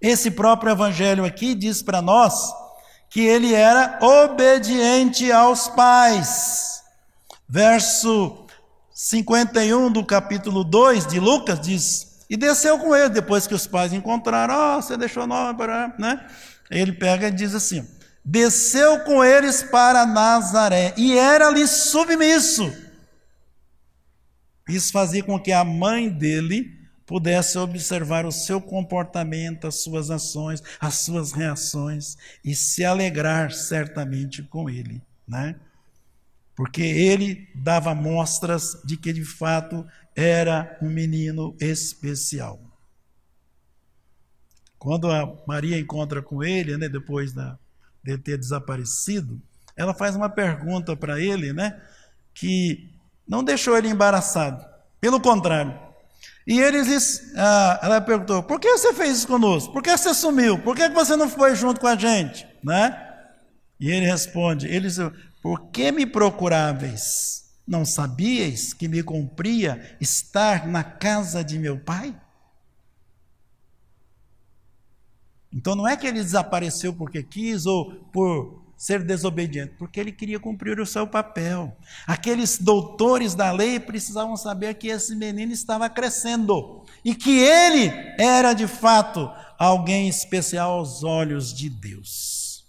Esse 0.00 0.30
próprio 0.30 0.72
evangelho 0.72 1.24
aqui 1.24 1.54
diz 1.54 1.82
para 1.82 2.02
nós 2.02 2.52
que 3.08 3.20
ele 3.20 3.54
era 3.54 3.98
obediente 4.02 5.30
aos 5.30 5.68
pais. 5.68 6.82
Verso 7.48 8.46
51 8.94 9.92
do 9.92 10.04
capítulo 10.04 10.64
2 10.64 11.06
de 11.06 11.20
Lucas 11.20 11.60
diz: 11.60 12.24
E 12.28 12.36
desceu 12.36 12.78
com 12.78 12.96
ele, 12.96 13.10
depois 13.10 13.46
que 13.46 13.54
os 13.54 13.66
pais 13.66 13.92
encontraram, 13.92 14.78
oh, 14.78 14.82
você 14.82 14.96
deixou 14.96 15.26
nome 15.26 15.56
para. 15.56 15.94
Né? 15.98 16.24
Ele 16.70 16.92
pega 16.92 17.28
e 17.28 17.30
diz 17.30 17.54
assim: 17.54 17.86
Desceu 18.24 19.00
com 19.00 19.22
eles 19.22 19.62
para 19.62 20.06
Nazaré 20.06 20.94
e 20.96 21.16
era-lhe 21.16 21.66
submisso 21.66 22.72
isso 24.74 24.92
fazia 24.92 25.22
com 25.22 25.38
que 25.38 25.52
a 25.52 25.64
mãe 25.64 26.08
dele 26.08 26.82
pudesse 27.06 27.58
observar 27.58 28.24
o 28.24 28.32
seu 28.32 28.60
comportamento, 28.60 29.66
as 29.66 29.82
suas 29.82 30.10
ações, 30.10 30.62
as 30.80 30.94
suas 30.94 31.32
reações 31.32 32.16
e 32.44 32.54
se 32.54 32.84
alegrar 32.84 33.52
certamente 33.52 34.42
com 34.42 34.70
ele, 34.70 35.02
né? 35.26 35.56
Porque 36.54 36.82
ele 36.82 37.48
dava 37.54 37.94
mostras 37.94 38.80
de 38.84 38.96
que 38.96 39.12
de 39.12 39.24
fato 39.24 39.86
era 40.14 40.78
um 40.80 40.88
menino 40.88 41.56
especial. 41.60 42.60
Quando 44.78 45.10
a 45.10 45.32
Maria 45.46 45.78
encontra 45.78 46.20
com 46.20 46.42
ele, 46.42 46.76
né, 46.76 46.88
depois 46.88 47.32
da, 47.32 47.58
de 48.02 48.18
ter 48.18 48.36
desaparecido, 48.36 49.40
ela 49.76 49.94
faz 49.94 50.16
uma 50.16 50.28
pergunta 50.28 50.96
para 50.96 51.20
ele, 51.20 51.52
né, 51.52 51.80
que 52.34 52.91
não 53.32 53.42
deixou 53.42 53.78
ele 53.78 53.88
embaraçado. 53.88 54.62
Pelo 55.00 55.18
contrário. 55.18 55.74
E 56.46 56.60
eles, 56.60 57.32
ah, 57.34 57.80
ela 57.82 57.98
perguntou: 57.98 58.42
por 58.42 58.60
que 58.60 58.70
você 58.70 58.92
fez 58.92 59.18
isso 59.18 59.26
conosco? 59.26 59.72
Por 59.72 59.82
que 59.82 59.96
você 59.96 60.12
sumiu? 60.12 60.58
Por 60.58 60.76
que 60.76 60.86
você 60.90 61.16
não 61.16 61.30
foi 61.30 61.56
junto 61.56 61.80
com 61.80 61.86
a 61.86 61.96
gente? 61.96 62.46
Né? 62.62 62.94
E 63.80 63.90
ele 63.90 64.04
responde: 64.04 64.66
eles, 64.66 64.98
por 65.40 65.70
que 65.70 65.90
me 65.90 66.04
procuráveis? 66.04 67.50
Não 67.66 67.86
sabíeis 67.86 68.74
que 68.74 68.86
me 68.86 69.02
cumpria 69.02 69.96
estar 69.98 70.66
na 70.66 70.84
casa 70.84 71.42
de 71.42 71.58
meu 71.58 71.78
pai? 71.78 72.14
Então 75.50 75.74
não 75.74 75.88
é 75.88 75.96
que 75.96 76.06
ele 76.06 76.22
desapareceu 76.22 76.92
porque 76.92 77.22
quis 77.22 77.64
ou 77.64 77.94
por 78.12 78.61
ser 78.82 79.00
desobediente? 79.04 79.74
Porque 79.78 80.00
ele 80.00 80.10
queria 80.10 80.40
cumprir 80.40 80.80
o 80.80 80.86
seu 80.86 81.06
papel. 81.06 81.76
Aqueles 82.04 82.58
doutores 82.58 83.32
da 83.32 83.52
lei 83.52 83.78
precisavam 83.78 84.36
saber 84.36 84.74
que 84.74 84.88
esse 84.88 85.14
menino 85.14 85.52
estava 85.52 85.88
crescendo 85.88 86.84
e 87.04 87.14
que 87.14 87.38
ele 87.38 87.92
era 88.18 88.52
de 88.52 88.66
fato 88.66 89.30
alguém 89.56 90.08
especial 90.08 90.72
aos 90.72 91.04
olhos 91.04 91.54
de 91.54 91.70
Deus. 91.70 92.66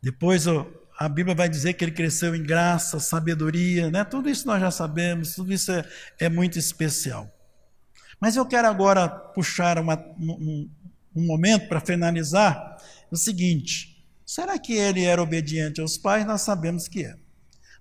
Depois 0.00 0.46
a 0.96 1.08
Bíblia 1.08 1.34
vai 1.34 1.48
dizer 1.48 1.72
que 1.72 1.84
ele 1.84 1.90
cresceu 1.90 2.36
em 2.36 2.44
graça, 2.44 3.00
sabedoria, 3.00 3.90
né? 3.90 4.04
tudo 4.04 4.30
isso 4.30 4.46
nós 4.46 4.60
já 4.60 4.70
sabemos, 4.70 5.34
tudo 5.34 5.52
isso 5.52 5.72
é, 5.72 5.84
é 6.20 6.28
muito 6.28 6.56
especial. 6.56 7.28
Mas 8.20 8.36
eu 8.36 8.44
quero 8.44 8.68
agora 8.68 9.08
puxar 9.08 9.78
uma, 9.78 9.96
um, 10.18 10.68
um 11.14 11.26
momento 11.26 11.68
para 11.68 11.80
finalizar 11.80 12.76
o 13.10 13.16
seguinte: 13.16 14.04
será 14.24 14.58
que 14.58 14.72
ele 14.72 15.04
era 15.04 15.22
obediente 15.22 15.80
aos 15.80 15.96
pais? 15.96 16.26
Nós 16.26 16.42
sabemos 16.42 16.88
que 16.88 17.04
é. 17.04 17.14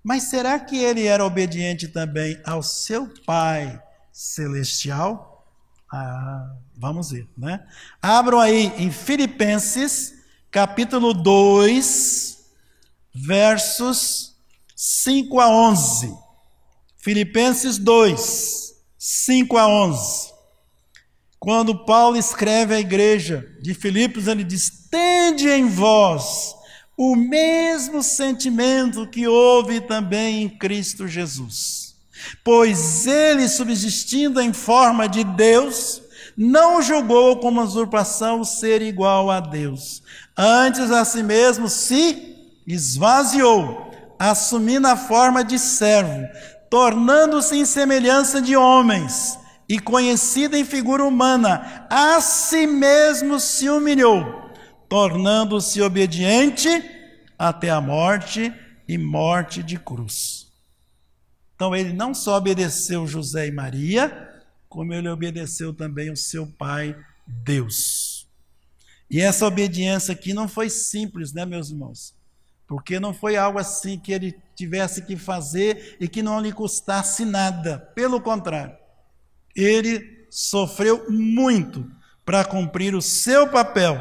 Mas 0.04 0.24
será 0.24 0.60
que 0.60 0.78
ele 0.78 1.06
era 1.06 1.26
obediente 1.26 1.88
também 1.88 2.40
ao 2.46 2.64
seu 2.64 3.12
Pai 3.26 3.82
celestial? 4.12 5.46
Ah, 5.92 6.56
vamos 6.76 7.12
ver, 7.12 7.28
né? 7.38 7.66
Abram 8.02 8.40
aí 8.40 8.68
em 8.78 8.92
Filipenses, 8.92 10.14
capítulo 10.52 11.14
2, 11.14 12.38
versos 13.14 14.36
5 14.76 15.40
a 15.40 15.50
11. 15.50 16.18
Filipenses 16.98 17.78
2. 17.78 18.67
5 19.10 19.58
a 19.58 19.66
11. 19.66 20.34
Quando 21.40 21.86
Paulo 21.86 22.18
escreve 22.18 22.76
à 22.76 22.80
igreja 22.82 23.48
de 23.62 23.74
Filipos, 23.74 24.28
ele 24.28 24.44
diz: 24.44 24.70
Tende 24.92 25.48
em 25.48 25.66
vós 25.70 26.54
o 26.98 27.16
mesmo 27.16 28.04
sentimento 28.04 29.08
que 29.08 29.26
houve 29.26 29.80
também 29.80 30.44
em 30.44 30.50
Cristo 30.50 31.08
Jesus. 31.08 31.96
Pois 32.44 33.08
ele, 33.08 33.48
subsistindo 33.48 34.42
em 34.42 34.52
forma 34.52 35.08
de 35.08 35.24
Deus, 35.24 36.02
não 36.36 36.82
julgou 36.82 37.40
como 37.40 37.62
usurpação 37.62 38.44
ser 38.44 38.82
igual 38.82 39.32
a 39.32 39.40
Deus. 39.40 40.04
Antes 40.36 40.92
a 40.92 41.06
si 41.06 41.24
mesmo 41.24 41.70
se 41.70 42.36
esvaziou, 42.68 43.90
assumindo 44.20 44.86
a 44.86 44.98
forma 44.98 45.46
de 45.46 45.58
servo, 45.58 46.28
tornando-se 46.70 47.56
em 47.56 47.66
semelhança 47.66 48.42
de 48.42 48.56
homens 48.56 49.38
e 49.70 49.80
conhecido 49.80 50.56
em 50.56 50.64
figura 50.64 51.04
humana, 51.04 51.88
a 51.90 52.22
si 52.22 52.66
mesmo 52.66 53.40
se 53.40 53.70
humilhou, 53.70 54.52
tornando-se 54.88 55.82
obediente 55.82 56.70
até 57.38 57.70
a 57.70 57.82
morte 57.82 58.54
e 58.88 58.98
morte 58.98 59.62
de 59.62 59.78
cruz. 59.78 60.48
Então 61.56 61.76
ele 61.76 61.92
não 61.92 62.14
só 62.14 62.38
obedeceu 62.38 63.06
José 63.08 63.48
e 63.48 63.52
Maria, 63.52 64.36
como 64.70 64.94
ele 64.94 65.10
obedeceu 65.10 65.74
também 65.74 66.12
o 66.12 66.18
seu 66.18 66.48
pai, 66.48 66.96
Deus. 67.26 68.28
E 69.10 69.22
essa 69.22 69.46
obediência 69.46 70.14
aqui 70.14 70.34
não 70.34 70.48
foi 70.48 70.70
simples, 70.70 71.34
né, 71.34 71.46
meus 71.46 71.70
irmãos? 71.70 72.17
Porque 72.68 73.00
não 73.00 73.14
foi 73.14 73.38
algo 73.38 73.58
assim 73.58 73.98
que 73.98 74.12
ele 74.12 74.36
tivesse 74.56 75.02
que 75.04 75.16
fazer 75.16 75.96
e 76.00 76.08
que 76.08 76.22
não 76.22 76.40
lhe 76.40 76.52
custasse 76.52 77.24
nada. 77.24 77.80
Pelo 77.96 78.20
contrário, 78.20 78.76
ele 79.56 80.28
sofreu 80.30 81.10
muito 81.10 81.90
para 82.26 82.44
cumprir 82.44 82.94
o 82.94 83.02
seu 83.02 83.48
papel. 83.50 83.98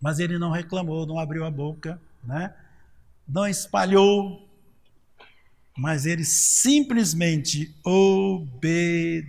Mas 0.00 0.18
ele 0.18 0.38
não 0.38 0.50
reclamou, 0.50 1.06
não 1.06 1.18
abriu 1.18 1.44
a 1.44 1.50
boca, 1.50 2.00
né? 2.24 2.52
não 3.28 3.46
espalhou 3.46 4.48
mas 5.76 6.06
ele 6.06 6.24
simplesmente 6.24 7.74
obedeceu. 7.84 9.20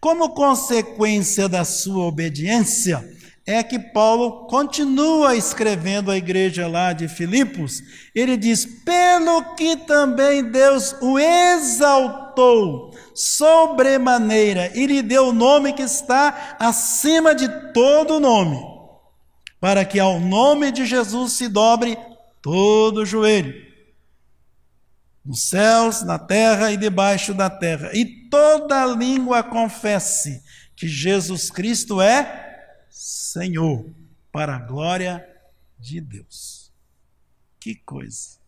Como 0.00 0.34
consequência 0.34 1.48
da 1.48 1.64
sua 1.64 2.04
obediência, 2.04 3.08
é 3.48 3.62
que 3.62 3.78
Paulo 3.78 4.46
continua 4.46 5.34
escrevendo 5.34 6.10
à 6.10 6.18
igreja 6.18 6.68
lá 6.68 6.92
de 6.92 7.08
Filipos. 7.08 7.82
Ele 8.14 8.36
diz: 8.36 8.66
Pelo 8.66 9.54
que 9.54 9.74
também 9.74 10.44
Deus 10.44 10.94
o 11.00 11.18
exaltou 11.18 12.92
sobremaneira 13.14 14.70
e 14.74 14.84
lhe 14.84 15.00
deu 15.00 15.28
o 15.28 15.32
nome 15.32 15.72
que 15.72 15.80
está 15.80 16.56
acima 16.60 17.34
de 17.34 17.48
todo 17.72 18.20
nome, 18.20 18.60
para 19.58 19.82
que 19.82 19.98
ao 19.98 20.20
nome 20.20 20.70
de 20.70 20.84
Jesus 20.84 21.32
se 21.32 21.48
dobre 21.48 21.96
todo 22.42 22.98
o 22.98 23.06
joelho 23.06 23.66
nos 25.24 25.48
céus, 25.48 26.02
na 26.02 26.18
terra 26.18 26.70
e 26.70 26.76
debaixo 26.76 27.34
da 27.34 27.50
terra, 27.50 27.90
e 27.94 28.28
toda 28.30 28.86
língua 28.86 29.42
confesse 29.42 30.42
que 30.74 30.88
Jesus 30.88 31.50
Cristo 31.50 32.00
é 32.00 32.47
Senhor, 33.00 33.88
para 34.32 34.56
a 34.56 34.58
glória 34.58 35.24
de 35.78 36.00
Deus. 36.00 36.72
Que 37.60 37.76
coisa! 37.76 38.40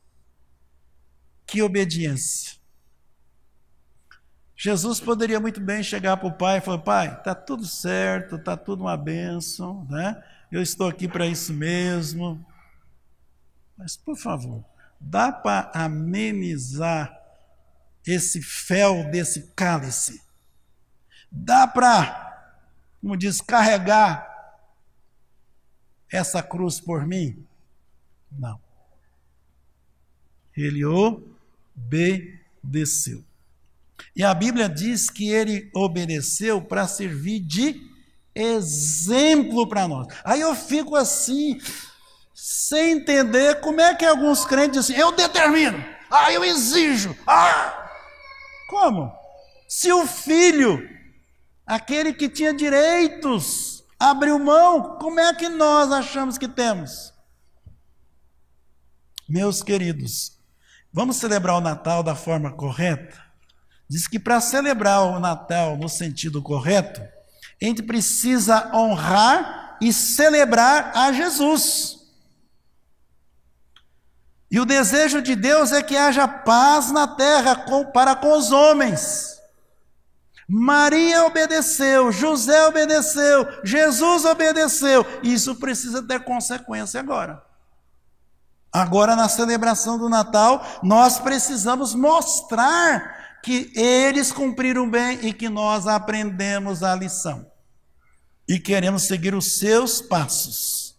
Que 1.47 1.63
obediência! 1.63 2.59
Jesus 4.57 4.99
poderia 4.99 5.39
muito 5.39 5.61
bem 5.61 5.85
chegar 5.85 6.17
para 6.17 6.27
o 6.27 6.33
pai 6.33 6.59
e 6.59 6.61
falar: 6.61 6.79
Pai, 6.79 7.15
está 7.17 7.33
tudo 7.33 7.65
certo, 7.65 8.35
está 8.35 8.57
tudo 8.57 8.83
uma 8.83 8.97
bênção, 8.97 9.87
né? 9.89 10.21
eu 10.51 10.61
estou 10.61 10.89
aqui 10.89 11.07
para 11.07 11.29
isso 11.29 11.55
mesmo. 11.55 12.45
Mas, 13.79 13.97
por 13.97 14.17
favor, 14.17 14.65
dá 14.99 15.31
para 15.31 15.71
amenizar 15.73 17.17
esse 18.05 18.43
fel 18.43 19.09
desse 19.13 19.53
cálice? 19.55 20.21
Dá 21.31 21.69
para, 21.69 22.59
como 23.01 23.17
diz, 23.17 23.41
carregar 23.41 24.30
essa 26.11 26.43
cruz 26.43 26.81
por 26.81 27.07
mim? 27.07 27.47
Não. 28.31 28.61
Ele 30.57 30.85
obedeceu. 30.85 31.25
E 34.15 34.25
a 34.25 34.35
Bíblia 34.35 34.69
diz 34.69 35.09
que 35.09 35.29
ele 35.29 35.71
obedeceu 35.75 36.61
para 36.61 36.89
servir 36.89 37.41
de 37.41 37.89
exemplo 38.35 39.69
para 39.69 39.87
nós. 39.87 40.07
Aí 40.25 40.41
eu 40.41 40.55
fico 40.55 40.97
assim, 40.97 41.61
sem 42.35 42.93
entender 42.93 43.61
como 43.61 43.81
é 43.81 43.95
que 43.95 44.05
alguns 44.05 44.45
crentes 44.45 44.87
dizem, 44.87 45.01
eu 45.01 45.13
determino, 45.13 45.83
ah, 46.11 46.33
eu 46.33 46.45
exijo, 46.45 47.17
ah. 47.27 47.89
Como? 48.69 49.13
Se 49.69 49.93
o 49.93 50.07
filho, 50.07 50.89
aquele 51.67 52.13
que 52.13 52.29
tinha 52.29 52.53
direitos, 52.53 53.80
abriu 54.01 54.39
mão, 54.39 54.97
como 54.99 55.21
é 55.21 55.35
que 55.35 55.51
nós 55.51 55.93
achamos 55.93 56.39
que 56.39 56.49
temos? 56.49 57.13
Meus 59.29 59.63
queridos, 59.63 60.39
vamos 60.91 61.17
celebrar 61.17 61.57
o 61.57 61.61
Natal 61.61 62.03
da 62.03 62.15
forma 62.15 62.51
correta? 62.51 63.23
Diz 63.87 64.09
que 64.09 64.19
para 64.19 64.41
celebrar 64.41 65.03
o 65.03 65.21
Natal 65.21 65.77
no 65.77 65.89
sentido 65.89 66.41
correto, 66.41 67.01
a 67.01 67.65
gente 67.65 67.83
precisa 67.83 68.75
honrar 68.75 69.77
e 69.83 69.93
celebrar 69.93 70.97
a 70.97 71.13
Jesus. 71.13 71.99
E 74.51 74.59
o 74.59 74.65
desejo 74.65 75.21
de 75.21 75.37
Deus 75.37 75.73
é 75.73 75.83
que 75.83 75.97
haja 75.97 76.27
paz 76.27 76.91
na 76.91 77.07
terra 77.07 77.67
para 77.93 78.17
com 78.17 78.37
os 78.37 78.51
homens. 78.51 79.40
Maria 80.53 81.27
obedeceu, 81.27 82.11
José 82.11 82.67
obedeceu, 82.67 83.47
Jesus 83.63 84.25
obedeceu. 84.25 85.07
Isso 85.23 85.55
precisa 85.55 86.03
ter 86.03 86.25
consequência 86.25 86.99
agora. 86.99 87.41
Agora, 88.73 89.15
na 89.15 89.29
celebração 89.29 89.97
do 89.97 90.09
Natal, 90.09 90.81
nós 90.83 91.21
precisamos 91.21 91.95
mostrar 91.95 93.39
que 93.45 93.71
eles 93.77 94.33
cumpriram 94.33 94.91
bem 94.91 95.25
e 95.25 95.33
que 95.33 95.49
nós 95.49 95.87
aprendemos 95.87 96.83
a 96.83 96.97
lição. 96.97 97.49
E 98.49 98.59
queremos 98.59 99.05
seguir 99.05 99.37
os 99.37 99.57
seus 99.57 100.01
passos. 100.03 100.97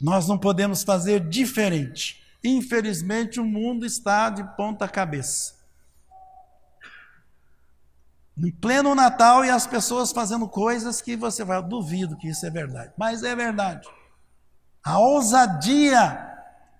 Nós 0.00 0.26
não 0.26 0.38
podemos 0.38 0.82
fazer 0.82 1.20
diferente. 1.20 2.24
Infelizmente, 2.42 3.38
o 3.38 3.44
mundo 3.44 3.84
está 3.84 4.30
de 4.30 4.42
ponta 4.56 4.88
cabeça. 4.88 5.63
Em 8.36 8.50
pleno 8.50 8.94
Natal 8.94 9.44
e 9.44 9.50
as 9.50 9.66
pessoas 9.66 10.10
fazendo 10.10 10.48
coisas 10.48 11.00
que 11.00 11.16
você 11.16 11.44
vai, 11.44 11.62
duvido 11.62 12.16
que 12.16 12.28
isso 12.28 12.44
é 12.44 12.50
verdade, 12.50 12.92
mas 12.98 13.22
é 13.22 13.34
verdade. 13.34 13.88
A 14.82 14.98
ousadia 14.98 16.32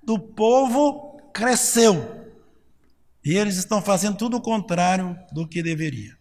do 0.03 0.19
povo 0.19 1.21
cresceu. 1.33 2.23
E 3.25 3.35
eles 3.37 3.57
estão 3.57 3.81
fazendo 3.81 4.19
tudo 4.19 4.37
o 4.37 4.43
contrário 4.43 5.19
do 5.33 5.49
que 5.49 5.63
deveria. 5.63 6.19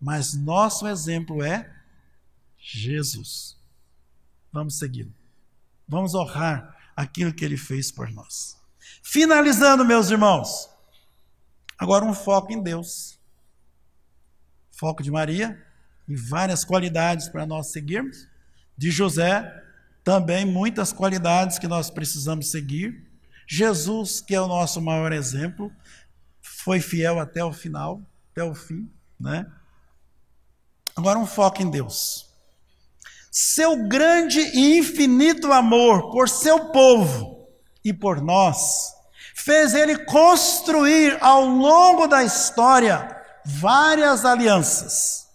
Mas 0.00 0.34
nosso 0.34 0.86
exemplo 0.86 1.42
é 1.42 1.68
Jesus. 2.58 3.56
Vamos 4.52 4.78
segui-lo. 4.78 5.12
Vamos 5.88 6.14
honrar 6.14 6.76
aquilo 6.94 7.32
que 7.32 7.44
ele 7.44 7.56
fez 7.56 7.90
por 7.90 8.10
nós. 8.10 8.56
Finalizando, 9.02 9.84
meus 9.84 10.10
irmãos, 10.10 10.70
agora 11.78 12.04
um 12.04 12.14
foco 12.14 12.52
em 12.52 12.62
Deus. 12.62 13.18
Foco 14.76 15.02
de 15.02 15.10
Maria 15.10 15.60
e 16.08 16.14
várias 16.16 16.64
qualidades 16.64 17.28
para 17.28 17.46
nós 17.46 17.72
seguirmos. 17.72 18.28
De 18.76 18.90
José, 18.90 19.62
também 20.02 20.44
muitas 20.44 20.92
qualidades 20.92 21.58
que 21.58 21.68
nós 21.68 21.90
precisamos 21.90 22.50
seguir. 22.50 23.06
Jesus, 23.46 24.20
que 24.20 24.34
é 24.34 24.40
o 24.40 24.48
nosso 24.48 24.80
maior 24.80 25.12
exemplo, 25.12 25.72
foi 26.40 26.80
fiel 26.80 27.18
até 27.18 27.44
o 27.44 27.52
final, 27.52 28.02
até 28.32 28.42
o 28.42 28.54
fim, 28.54 28.90
né? 29.18 29.46
Agora 30.96 31.18
um 31.18 31.26
foco 31.26 31.62
em 31.62 31.70
Deus 31.70 32.34
seu 33.36 33.88
grande 33.88 34.38
e 34.38 34.78
infinito 34.78 35.52
amor 35.52 36.12
por 36.12 36.28
seu 36.28 36.66
povo 36.66 37.48
e 37.84 37.92
por 37.92 38.22
nós, 38.22 38.94
fez 39.34 39.74
ele 39.74 40.04
construir 40.04 41.18
ao 41.20 41.44
longo 41.44 42.06
da 42.06 42.22
história 42.22 43.23
várias 43.44 44.24
alianças, 44.24 45.28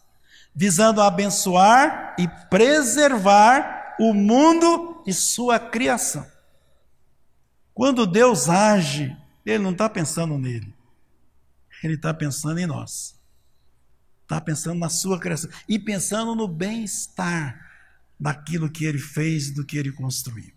visando 0.56 1.02
abençoar 1.02 2.16
e 2.18 2.28
preservar 2.50 3.96
o 4.00 4.14
mundo 4.14 5.04
e 5.06 5.14
sua 5.14 5.60
criação. 5.60 6.26
Quando 7.74 8.06
Deus 8.06 8.50
age, 8.50 9.16
Ele 9.46 9.64
não 9.64 9.72
está 9.72 9.90
pensando 9.90 10.38
nele, 10.38 10.74
Ele 11.84 11.96
está 11.96 12.14
pensando 12.14 12.60
em 12.60 12.68
nós, 12.68 13.16
está 14.24 14.42
pensando 14.42 14.80
na 14.80 14.90
sua 14.90 15.20
criação 15.20 15.50
e 15.68 15.80
pensando 15.80 16.36
no 16.36 16.48
bem-estar 16.48 17.70
daquilo 18.20 18.70
que 18.70 18.84
ele 18.84 19.00
fez, 19.00 19.50
do 19.50 19.66
que 19.66 19.78
ele 19.78 19.92
construiu. 19.92 20.52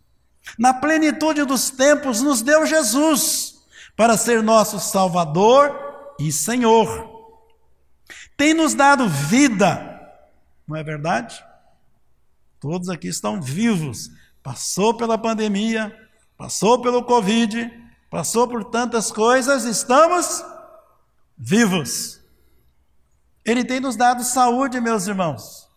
Na 0.59 0.75
plenitude 0.75 1.45
dos 1.45 1.71
tempos, 1.71 2.21
nos 2.21 2.43
deu 2.43 2.67
Jesus 2.67 3.63
para 3.97 4.17
ser 4.17 4.43
nosso 4.43 4.81
Salvador 4.81 5.73
e 6.19 6.33
Senhor. 6.33 7.12
Tem 8.43 8.55
nos 8.55 8.75
dado 8.75 9.09
vida, 9.09 10.13
não 10.67 10.75
é 10.75 10.83
verdade? 10.83 11.45
Todos 12.59 12.89
aqui 12.89 13.07
estão 13.07 13.41
vivos. 13.41 14.11
Passou 14.43 14.97
pela 14.97 15.17
pandemia, 15.17 15.97
passou 16.37 16.83
pelo 16.83 17.05
Covid, 17.05 17.71
passou 18.11 18.49
por 18.49 18.65
tantas 18.65 19.13
coisas, 19.13 19.65
estamos 19.65 20.45
vivos. 21.39 22.21
Ele 23.45 23.65
tem 23.65 23.79
nos 23.79 23.95
dado 23.95 24.25
saúde, 24.25 24.81
meus 24.81 25.07
irmãos. 25.07 25.71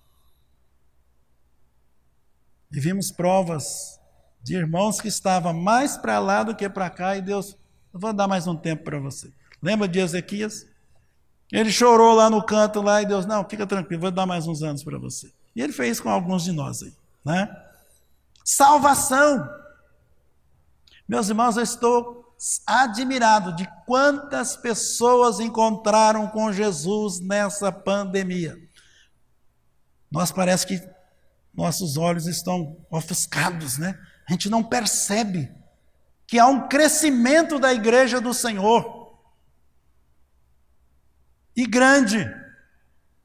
E 2.72 2.80
vimos 2.80 3.11
provas 3.11 3.99
de 4.41 4.55
irmãos 4.55 4.99
que 4.99 5.07
estavam 5.07 5.53
mais 5.53 5.97
para 5.97 6.18
lá 6.18 6.41
do 6.41 6.55
que 6.55 6.68
para 6.68 6.89
cá, 6.89 7.16
e 7.16 7.22
Deus, 7.22 7.55
eu 7.93 7.99
vou 7.99 8.11
dar 8.11 8.28
mais 8.28 8.47
um 8.47 8.55
tempo 8.55 8.84
para 8.84 8.97
você. 8.97 9.32
Lembra 9.61 9.88
de 9.88 9.99
Ezequias? 9.99 10.66
Ele 11.51 11.71
chorou 11.71 12.15
lá 12.15 12.29
no 12.29 12.43
canto 12.43 12.81
lá 12.81 13.01
e 13.01 13.05
Deus, 13.05 13.25
não, 13.25 13.47
fica 13.47 13.67
tranquilo, 13.67 14.01
vou 14.01 14.11
dar 14.11 14.25
mais 14.25 14.47
uns 14.47 14.63
anos 14.63 14.83
para 14.83 14.97
você. 14.97 15.31
E 15.55 15.61
ele 15.61 15.71
fez 15.71 15.99
com 15.99 16.09
alguns 16.09 16.43
de 16.43 16.51
nós 16.51 16.83
aí, 16.83 16.93
né? 17.23 17.49
Salvação. 18.43 19.47
Meus 21.07 21.29
irmãos, 21.29 21.55
eu 21.55 21.63
estou 21.63 22.35
admirado 22.65 23.55
de 23.55 23.67
quantas 23.85 24.55
pessoas 24.55 25.39
encontraram 25.39 26.27
com 26.27 26.51
Jesus 26.51 27.19
nessa 27.19 27.71
pandemia. 27.71 28.57
Nós 30.11 30.31
parece 30.31 30.67
que 30.67 30.81
nossos 31.53 31.95
olhos 31.97 32.27
estão 32.27 32.77
ofuscados, 32.89 33.77
né? 33.77 33.97
A 34.27 34.31
gente 34.33 34.49
não 34.49 34.63
percebe 34.63 35.51
que 36.27 36.39
há 36.39 36.47
um 36.47 36.67
crescimento 36.67 37.59
da 37.59 37.73
igreja 37.73 38.19
do 38.19 38.33
Senhor. 38.33 38.94
E 41.56 41.66
grande, 41.66 42.26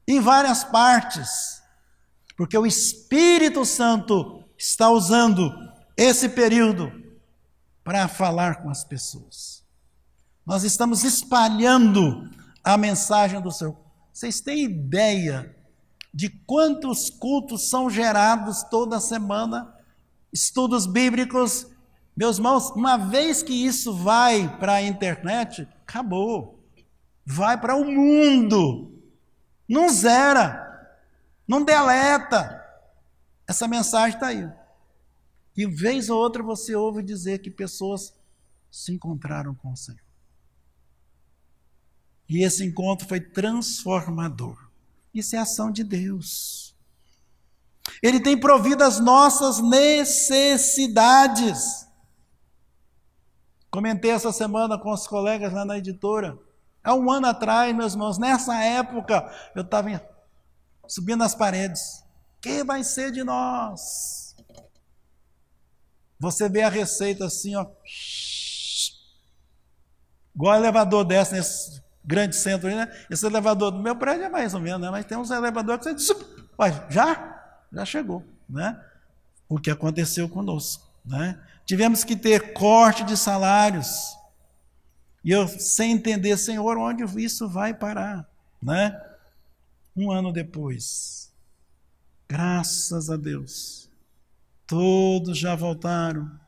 em 0.07 0.19
várias 0.19 0.63
partes. 0.63 1.61
Porque 2.37 2.57
o 2.57 2.65
Espírito 2.65 3.65
Santo 3.65 4.43
está 4.57 4.89
usando 4.89 5.51
esse 5.97 6.29
período 6.29 6.91
para 7.83 8.07
falar 8.07 8.61
com 8.61 8.69
as 8.69 8.83
pessoas. 8.83 9.63
Nós 10.45 10.63
estamos 10.63 11.03
espalhando 11.03 12.29
a 12.63 12.77
mensagem 12.77 13.41
do 13.41 13.51
Senhor. 13.51 13.77
Vocês 14.11 14.41
têm 14.41 14.65
ideia 14.65 15.55
de 16.13 16.29
quantos 16.29 17.09
cultos 17.09 17.69
são 17.69 17.89
gerados 17.89 18.63
toda 18.63 18.99
semana, 18.99 19.73
estudos 20.31 20.85
bíblicos. 20.85 21.67
Meus 22.15 22.37
irmãos, 22.37 22.69
uma 22.71 22.97
vez 22.97 23.41
que 23.41 23.53
isso 23.53 23.93
vai 23.93 24.57
para 24.57 24.73
a 24.73 24.83
internet, 24.83 25.67
acabou. 25.87 26.60
Vai 27.25 27.59
para 27.59 27.75
o 27.75 27.85
mundo. 27.85 28.91
Não 29.67 29.89
zera, 29.89 30.97
não 31.47 31.63
deleta. 31.63 32.59
Essa 33.47 33.67
mensagem 33.67 34.15
está 34.15 34.27
aí. 34.27 34.49
E 35.55 35.65
vez 35.65 36.09
ou 36.09 36.19
outra 36.19 36.41
você 36.41 36.75
ouve 36.75 37.03
dizer 37.03 37.39
que 37.39 37.49
pessoas 37.49 38.13
se 38.69 38.93
encontraram 38.93 39.53
com 39.53 39.71
o 39.71 39.77
Senhor. 39.77 39.99
E 42.27 42.43
esse 42.43 42.63
encontro 42.63 43.07
foi 43.07 43.19
transformador. 43.19 44.57
Isso 45.13 45.35
é 45.35 45.39
ação 45.39 45.69
de 45.69 45.83
Deus. 45.83 46.73
Ele 48.01 48.21
tem 48.21 48.39
provido 48.39 48.83
as 48.83 48.99
nossas 48.99 49.59
necessidades. 49.59 51.85
Comentei 53.69 54.11
essa 54.11 54.31
semana 54.31 54.77
com 54.77 54.91
os 54.91 55.05
colegas 55.05 55.51
lá 55.51 55.65
na 55.65 55.77
editora. 55.77 56.39
Há 56.83 56.95
um 56.95 57.11
ano 57.11 57.27
atrás, 57.27 57.75
meus 57.75 57.93
irmãos, 57.93 58.17
nessa 58.17 58.55
época, 58.63 59.31
eu 59.55 59.61
estava 59.61 60.01
subindo 60.87 61.23
as 61.23 61.35
paredes. 61.35 62.03
Quem 62.41 62.63
vai 62.63 62.83
ser 62.83 63.11
de 63.11 63.23
nós? 63.23 64.35
Você 66.19 66.49
vê 66.49 66.63
a 66.63 66.69
receita 66.69 67.25
assim, 67.25 67.55
ó. 67.55 67.65
Igual 70.35 70.55
elevador 70.55 71.03
desce 71.03 71.33
nesse 71.35 71.81
grande 72.03 72.35
centro 72.35 72.67
aí, 72.67 72.75
né? 72.75 72.91
Esse 73.09 73.25
elevador 73.25 73.71
do 73.71 73.79
meu 73.79 73.95
prédio 73.95 74.25
é 74.25 74.29
mais 74.29 74.53
ou 74.53 74.59
menos, 74.59 74.81
né? 74.81 74.89
Mas 74.89 75.05
tem 75.05 75.17
uns 75.17 75.29
elevadores 75.29 75.85
que 75.85 75.93
você 75.93 76.13
diz, 76.13 76.25
já? 76.89 77.63
Já 77.71 77.85
chegou, 77.85 78.23
né? 78.49 78.79
O 79.47 79.59
que 79.59 79.69
aconteceu 79.69 80.27
conosco, 80.27 80.87
né? 81.05 81.39
Tivemos 81.65 82.03
que 82.03 82.15
ter 82.15 82.53
corte 82.53 83.03
de 83.03 83.15
salários. 83.15 84.15
E 85.23 85.31
eu 85.31 85.47
sem 85.47 85.91
entender, 85.91 86.37
Senhor, 86.37 86.77
onde 86.77 87.03
isso 87.23 87.47
vai 87.47 87.73
parar, 87.73 88.27
né? 88.61 88.99
Um 89.95 90.11
ano 90.11 90.31
depois, 90.31 91.31
graças 92.27 93.09
a 93.09 93.17
Deus, 93.17 93.89
todos 94.65 95.37
já 95.37 95.55
voltaram 95.55 96.41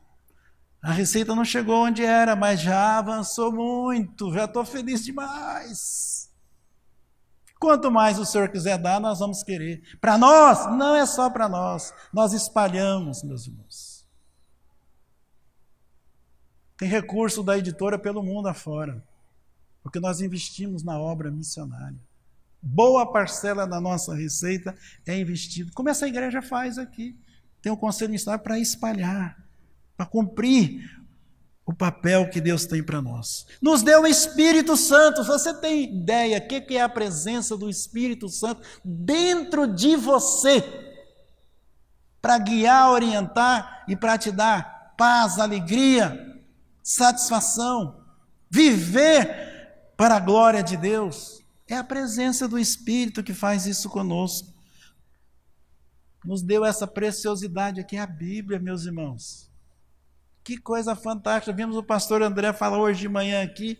a 0.84 0.92
receita 0.92 1.34
não 1.34 1.46
chegou 1.46 1.86
onde 1.86 2.04
era, 2.04 2.36
mas 2.36 2.60
já 2.60 2.98
avançou 2.98 3.50
muito, 3.50 4.30
já 4.34 4.44
estou 4.44 4.66
feliz 4.66 5.02
demais. 5.02 6.30
Quanto 7.58 7.90
mais 7.90 8.18
o 8.18 8.26
Senhor 8.26 8.50
quiser 8.50 8.76
dar, 8.76 9.00
nós 9.00 9.18
vamos 9.18 9.42
querer. 9.42 9.82
Para 9.98 10.18
nós, 10.18 10.66
não 10.76 10.94
é 10.94 11.06
só 11.06 11.30
para 11.30 11.48
nós, 11.48 11.90
nós 12.12 12.34
espalhamos, 12.34 13.22
meus 13.22 13.46
irmãos. 13.46 13.93
Tem 16.76 16.88
recurso 16.88 17.42
da 17.42 17.56
editora 17.56 17.98
pelo 17.98 18.22
mundo 18.22 18.48
afora, 18.48 19.02
porque 19.82 20.00
nós 20.00 20.20
investimos 20.20 20.82
na 20.82 20.98
obra 20.98 21.30
missionária. 21.30 21.98
Boa 22.60 23.10
parcela 23.10 23.66
da 23.66 23.80
nossa 23.80 24.14
receita 24.14 24.74
é 25.06 25.18
investido, 25.18 25.72
como 25.72 25.88
essa 25.88 26.08
igreja 26.08 26.40
faz 26.40 26.78
aqui. 26.78 27.16
Tem 27.60 27.70
o 27.70 27.74
um 27.74 27.78
conselho 27.78 28.10
missionário 28.10 28.42
para 28.42 28.58
espalhar 28.58 29.44
para 29.96 30.06
cumprir 30.06 31.00
o 31.66 31.72
papel 31.72 32.28
que 32.28 32.40
Deus 32.40 32.66
tem 32.66 32.82
para 32.82 33.00
nós. 33.00 33.46
Nos 33.60 33.82
deu 33.82 34.02
o 34.02 34.06
Espírito 34.06 34.76
Santo. 34.76 35.24
Você 35.24 35.54
tem 35.54 35.84
ideia 35.84 36.38
o 36.38 36.46
que 36.46 36.76
é 36.76 36.82
a 36.82 36.88
presença 36.88 37.56
do 37.56 37.70
Espírito 37.70 38.28
Santo 38.28 38.60
dentro 38.84 39.66
de 39.66 39.96
você? 39.96 40.62
Para 42.20 42.38
guiar, 42.38 42.90
orientar 42.90 43.84
e 43.88 43.96
para 43.96 44.18
te 44.18 44.30
dar 44.30 44.94
paz, 44.96 45.38
alegria, 45.38 46.33
satisfação, 46.84 48.04
viver 48.50 49.92
para 49.96 50.16
a 50.16 50.20
glória 50.20 50.62
de 50.62 50.76
Deus. 50.76 51.42
É 51.66 51.74
a 51.74 51.82
presença 51.82 52.46
do 52.46 52.58
Espírito 52.58 53.22
que 53.22 53.32
faz 53.32 53.64
isso 53.64 53.88
conosco. 53.88 54.52
Nos 56.22 56.42
deu 56.42 56.64
essa 56.64 56.86
preciosidade 56.86 57.80
aqui, 57.80 57.96
a 57.96 58.06
Bíblia, 58.06 58.58
meus 58.58 58.84
irmãos. 58.84 59.50
Que 60.42 60.58
coisa 60.58 60.94
fantástica. 60.94 61.56
Vimos 61.56 61.76
o 61.76 61.82
pastor 61.82 62.22
André 62.22 62.52
falar 62.52 62.78
hoje 62.78 63.00
de 63.00 63.08
manhã 63.08 63.42
aqui. 63.42 63.78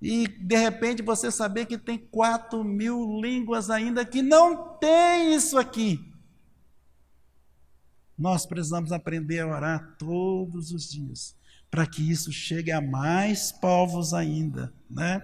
E 0.00 0.28
de 0.28 0.56
repente 0.56 1.02
você 1.02 1.30
saber 1.30 1.66
que 1.66 1.76
tem 1.76 1.98
quatro 1.98 2.62
mil 2.62 3.20
línguas 3.20 3.68
ainda 3.68 4.04
que 4.04 4.22
não 4.22 4.76
tem 4.78 5.34
isso 5.34 5.58
aqui. 5.58 6.08
Nós 8.16 8.46
precisamos 8.46 8.92
aprender 8.92 9.40
a 9.40 9.46
orar 9.46 9.96
todos 9.98 10.72
os 10.72 10.88
dias, 10.88 11.36
para 11.70 11.86
que 11.86 12.10
isso 12.10 12.32
chegue 12.32 12.72
a 12.72 12.80
mais 12.80 13.52
povos 13.52 14.14
ainda, 14.14 14.72
né? 14.90 15.22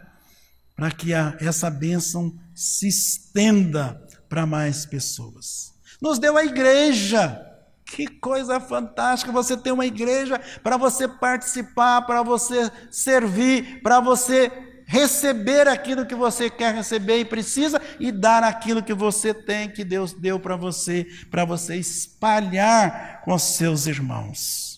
Para 0.77 0.91
que 0.91 1.15
a, 1.15 1.37
essa 1.41 1.71
bênção 1.71 2.35
se 2.55 2.89
estenda 2.89 4.01
para 4.29 4.45
mais 4.47 4.85
pessoas. 4.85 5.73
Nos 6.01 6.19
deu 6.19 6.37
a 6.37 6.45
igreja. 6.45 7.51
Que 7.87 8.07
coisa 8.07 8.59
fantástica 8.59 9.31
você 9.31 9.57
ter 9.57 9.71
uma 9.71 9.87
igreja 9.87 10.41
para 10.63 10.77
você 10.77 11.07
participar, 11.07 12.03
para 12.03 12.23
você 12.23 12.71
servir, 12.91 13.83
para 13.83 14.01
você 14.01 14.51
receber 14.87 15.69
aquilo 15.69 16.07
que 16.07 16.15
você 16.15 16.51
quer 16.51 16.75
receber 16.75 17.21
e 17.21 17.25
precisa 17.25 17.81
e 18.01 18.11
dar 18.11 18.43
aquilo 18.43 18.83
que 18.83 18.95
você 18.95 19.33
tem, 19.33 19.69
que 19.69 19.85
Deus 19.85 20.13
deu 20.13 20.41
para 20.41 20.57
você, 20.57 21.07
para 21.31 21.45
você 21.45 21.77
espalhar 21.77 23.23
com 23.23 23.39
seus 23.39 23.87
irmãos. 23.87 24.74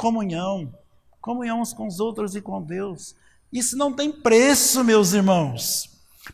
Comunhão, 0.00 0.74
comunhão 1.20 1.60
uns 1.60 1.74
com 1.74 1.86
os 1.86 2.00
outros 2.00 2.34
e 2.34 2.40
com 2.40 2.62
Deus. 2.62 3.14
Isso 3.52 3.76
não 3.76 3.92
tem 3.92 4.10
preço, 4.10 4.82
meus 4.82 5.12
irmãos. 5.12 5.90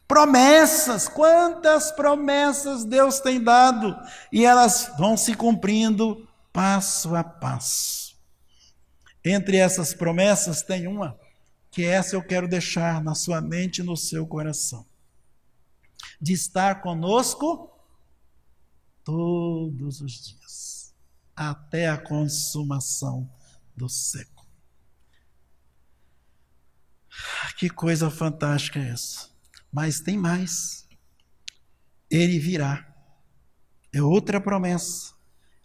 Promessas, 0.07 1.09
quantas 1.09 1.91
promessas 1.91 2.85
Deus 2.85 3.19
tem 3.19 3.43
dado 3.43 3.93
e 4.31 4.45
elas 4.45 4.93
vão 4.97 5.17
se 5.17 5.35
cumprindo 5.35 6.29
passo 6.53 7.17
a 7.17 7.25
passo. 7.25 8.15
Entre 9.25 9.57
essas 9.57 9.93
promessas 9.93 10.63
tem 10.63 10.87
uma 10.87 11.19
que 11.69 11.85
essa 11.85 12.15
eu 12.15 12.23
quero 12.23 12.47
deixar 12.47 13.03
na 13.03 13.17
sua 13.17 13.41
mente 13.41 13.79
e 13.79 13.85
no 13.85 13.97
seu 13.97 14.25
coração. 14.29 14.87
De 16.21 16.33
estar 16.33 16.83
conosco 16.83 17.69
todos 19.03 20.01
os 20.01 20.13
dias, 20.13 20.95
até 21.35 21.89
a 21.89 21.99
consumação 21.99 23.29
do 23.77 23.89
século. 23.89 24.47
Que 27.57 27.71
coisa 27.71 28.11
fantástica 28.11 28.79
é 28.79 28.91
essa. 28.91 29.31
Mas 29.73 30.01
tem 30.01 30.19
mais. 30.19 30.87
Ele 32.11 32.39
virá. 32.39 32.87
É 33.93 34.03
outra 34.03 34.41
promessa. 34.41 35.15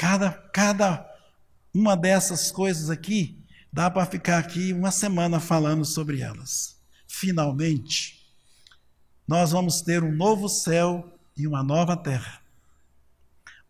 cada, 0.00 0.32
cada 0.32 1.06
uma 1.74 1.94
dessas 1.94 2.50
coisas 2.50 2.88
aqui, 2.88 3.44
dá 3.70 3.90
para 3.90 4.06
ficar 4.06 4.38
aqui 4.38 4.72
uma 4.72 4.90
semana 4.90 5.38
falando 5.38 5.84
sobre 5.84 6.22
elas. 6.22 6.80
Finalmente, 7.06 8.18
nós 9.28 9.50
vamos 9.50 9.82
ter 9.82 10.02
um 10.02 10.10
novo 10.10 10.48
céu 10.48 11.18
e 11.36 11.46
uma 11.46 11.62
nova 11.62 11.98
terra, 11.98 12.40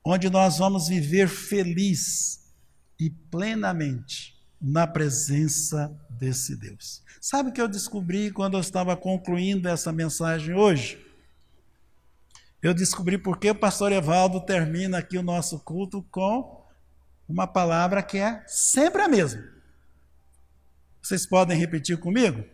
onde 0.07 0.31
nós 0.31 0.59
vamos 0.59 0.87
viver 0.87 1.29
feliz 1.29 2.49
e 2.97 3.11
plenamente 3.11 4.41
na 4.61 4.87
presença 4.87 5.93
desse 6.11 6.55
Deus. 6.55 7.03
Sabe 7.21 7.51
o 7.51 7.53
que 7.53 7.61
eu 7.61 7.67
descobri 7.67 8.31
quando 8.31 8.55
eu 8.55 8.61
estava 8.61 8.97
concluindo 8.97 9.69
essa 9.69 9.91
mensagem 9.91 10.55
hoje? 10.55 11.10
Eu 12.63 12.75
descobri 12.75 13.17
porque 13.17 13.51
o 13.51 13.55
pastor 13.55 13.93
Evaldo 13.93 14.41
termina 14.41 14.99
aqui 14.99 15.17
o 15.17 15.23
nosso 15.23 15.59
culto 15.61 16.03
com 16.11 16.65
uma 17.29 17.47
palavra 17.47 18.03
que 18.03 18.19
é 18.19 18.43
sempre 18.47 19.03
a 19.03 19.09
mesma. 19.09 19.43
Vocês 21.03 21.25
podem 21.27 21.57
repetir 21.57 21.99
comigo? 21.99 22.45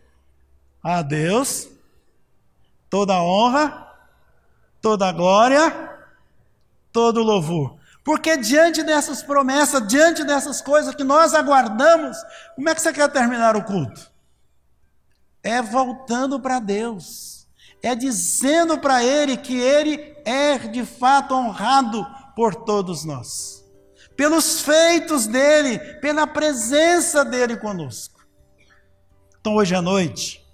A 0.81 1.01
Deus 1.01 1.69
toda 2.89 3.21
honra, 3.21 3.93
toda 4.81 5.11
glória, 5.11 5.71
todo 6.91 7.21
louvor. 7.21 7.77
Porque 8.03 8.37
diante 8.37 8.83
dessas 8.83 9.21
promessas, 9.21 9.85
diante 9.85 10.23
dessas 10.23 10.61
coisas 10.61 10.95
que 10.95 11.03
nós 11.03 11.33
aguardamos, 11.33 12.17
como 12.55 12.69
é 12.69 12.75
que 12.75 12.81
você 12.81 12.93
quer 12.93 13.11
terminar 13.11 13.55
o 13.55 13.63
culto? 13.63 14.09
É 15.43 15.61
voltando 15.61 16.39
para 16.39 16.59
Deus, 16.59 17.36
é 17.81 17.95
dizendo 17.95 18.77
para 18.79 19.03
Ele 19.03 19.37
que 19.37 19.57
Ele 19.57 20.15
é 20.25 20.57
de 20.57 20.85
fato 20.85 21.33
honrado 21.33 22.05
por 22.35 22.53
todos 22.53 23.03
nós, 23.03 23.65
pelos 24.15 24.61
feitos 24.61 25.27
dele, 25.27 25.79
pela 25.99 26.27
presença 26.27 27.23
dele 27.23 27.57
conosco. 27.57 28.25
Então, 29.39 29.55
hoje 29.55 29.73
à 29.73 29.81
noite, 29.81 30.45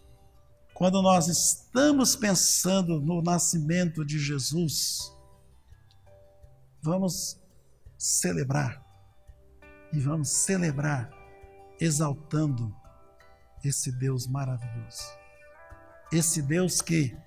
quando 0.74 1.02
nós 1.02 1.28
estamos 1.28 2.16
pensando 2.16 3.00
no 3.00 3.22
nascimento 3.22 4.06
de 4.06 4.20
Jesus, 4.20 5.12
vamos 6.82 7.40
celebrar. 7.98 8.84
E 9.92 10.00
vamos 10.00 10.30
celebrar 10.30 11.10
exaltando 11.80 12.76
esse 13.64 13.92
Deus 13.92 14.28
maravilhoso. 14.28 15.23
Esse 16.14 16.43
Deus 16.43 16.80
que 16.80 17.18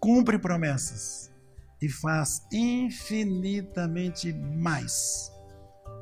cumpre 0.00 0.36
promessas 0.36 1.30
e 1.80 1.88
faz 1.88 2.44
infinitamente 2.52 4.32
mais 4.32 5.30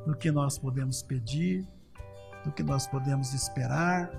do 0.07 0.17
que 0.17 0.31
nós 0.31 0.57
podemos 0.57 1.03
pedir, 1.03 1.67
do 2.43 2.51
que 2.51 2.63
nós 2.63 2.87
podemos 2.87 3.35
esperar, 3.35 4.09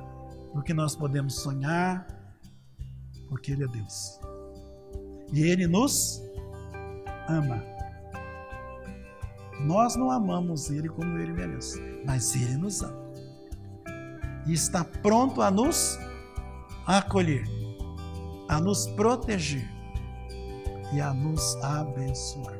do 0.54 0.62
que 0.62 0.72
nós 0.72 0.94
podemos 0.94 1.34
sonhar, 1.34 2.06
porque 3.28 3.50
Ele 3.50 3.64
é 3.64 3.68
Deus. 3.68 4.20
E 5.32 5.42
Ele 5.42 5.66
nos 5.66 6.22
ama. 7.28 7.60
Nós 9.62 9.96
não 9.96 10.10
amamos 10.10 10.70
Ele 10.70 10.88
como 10.88 11.18
Ele 11.18 11.32
merece, 11.32 11.80
mas 12.06 12.36
Ele 12.36 12.56
nos 12.56 12.82
ama. 12.82 13.02
E 14.46 14.52
está 14.52 14.84
pronto 14.84 15.42
a 15.42 15.50
nos 15.50 15.98
acolher, 16.86 17.44
a 18.52 18.60
nos 18.60 18.86
proteger 18.86 19.66
e 20.92 21.00
a 21.00 21.14
nos 21.14 21.56
abençoar. 21.64 22.51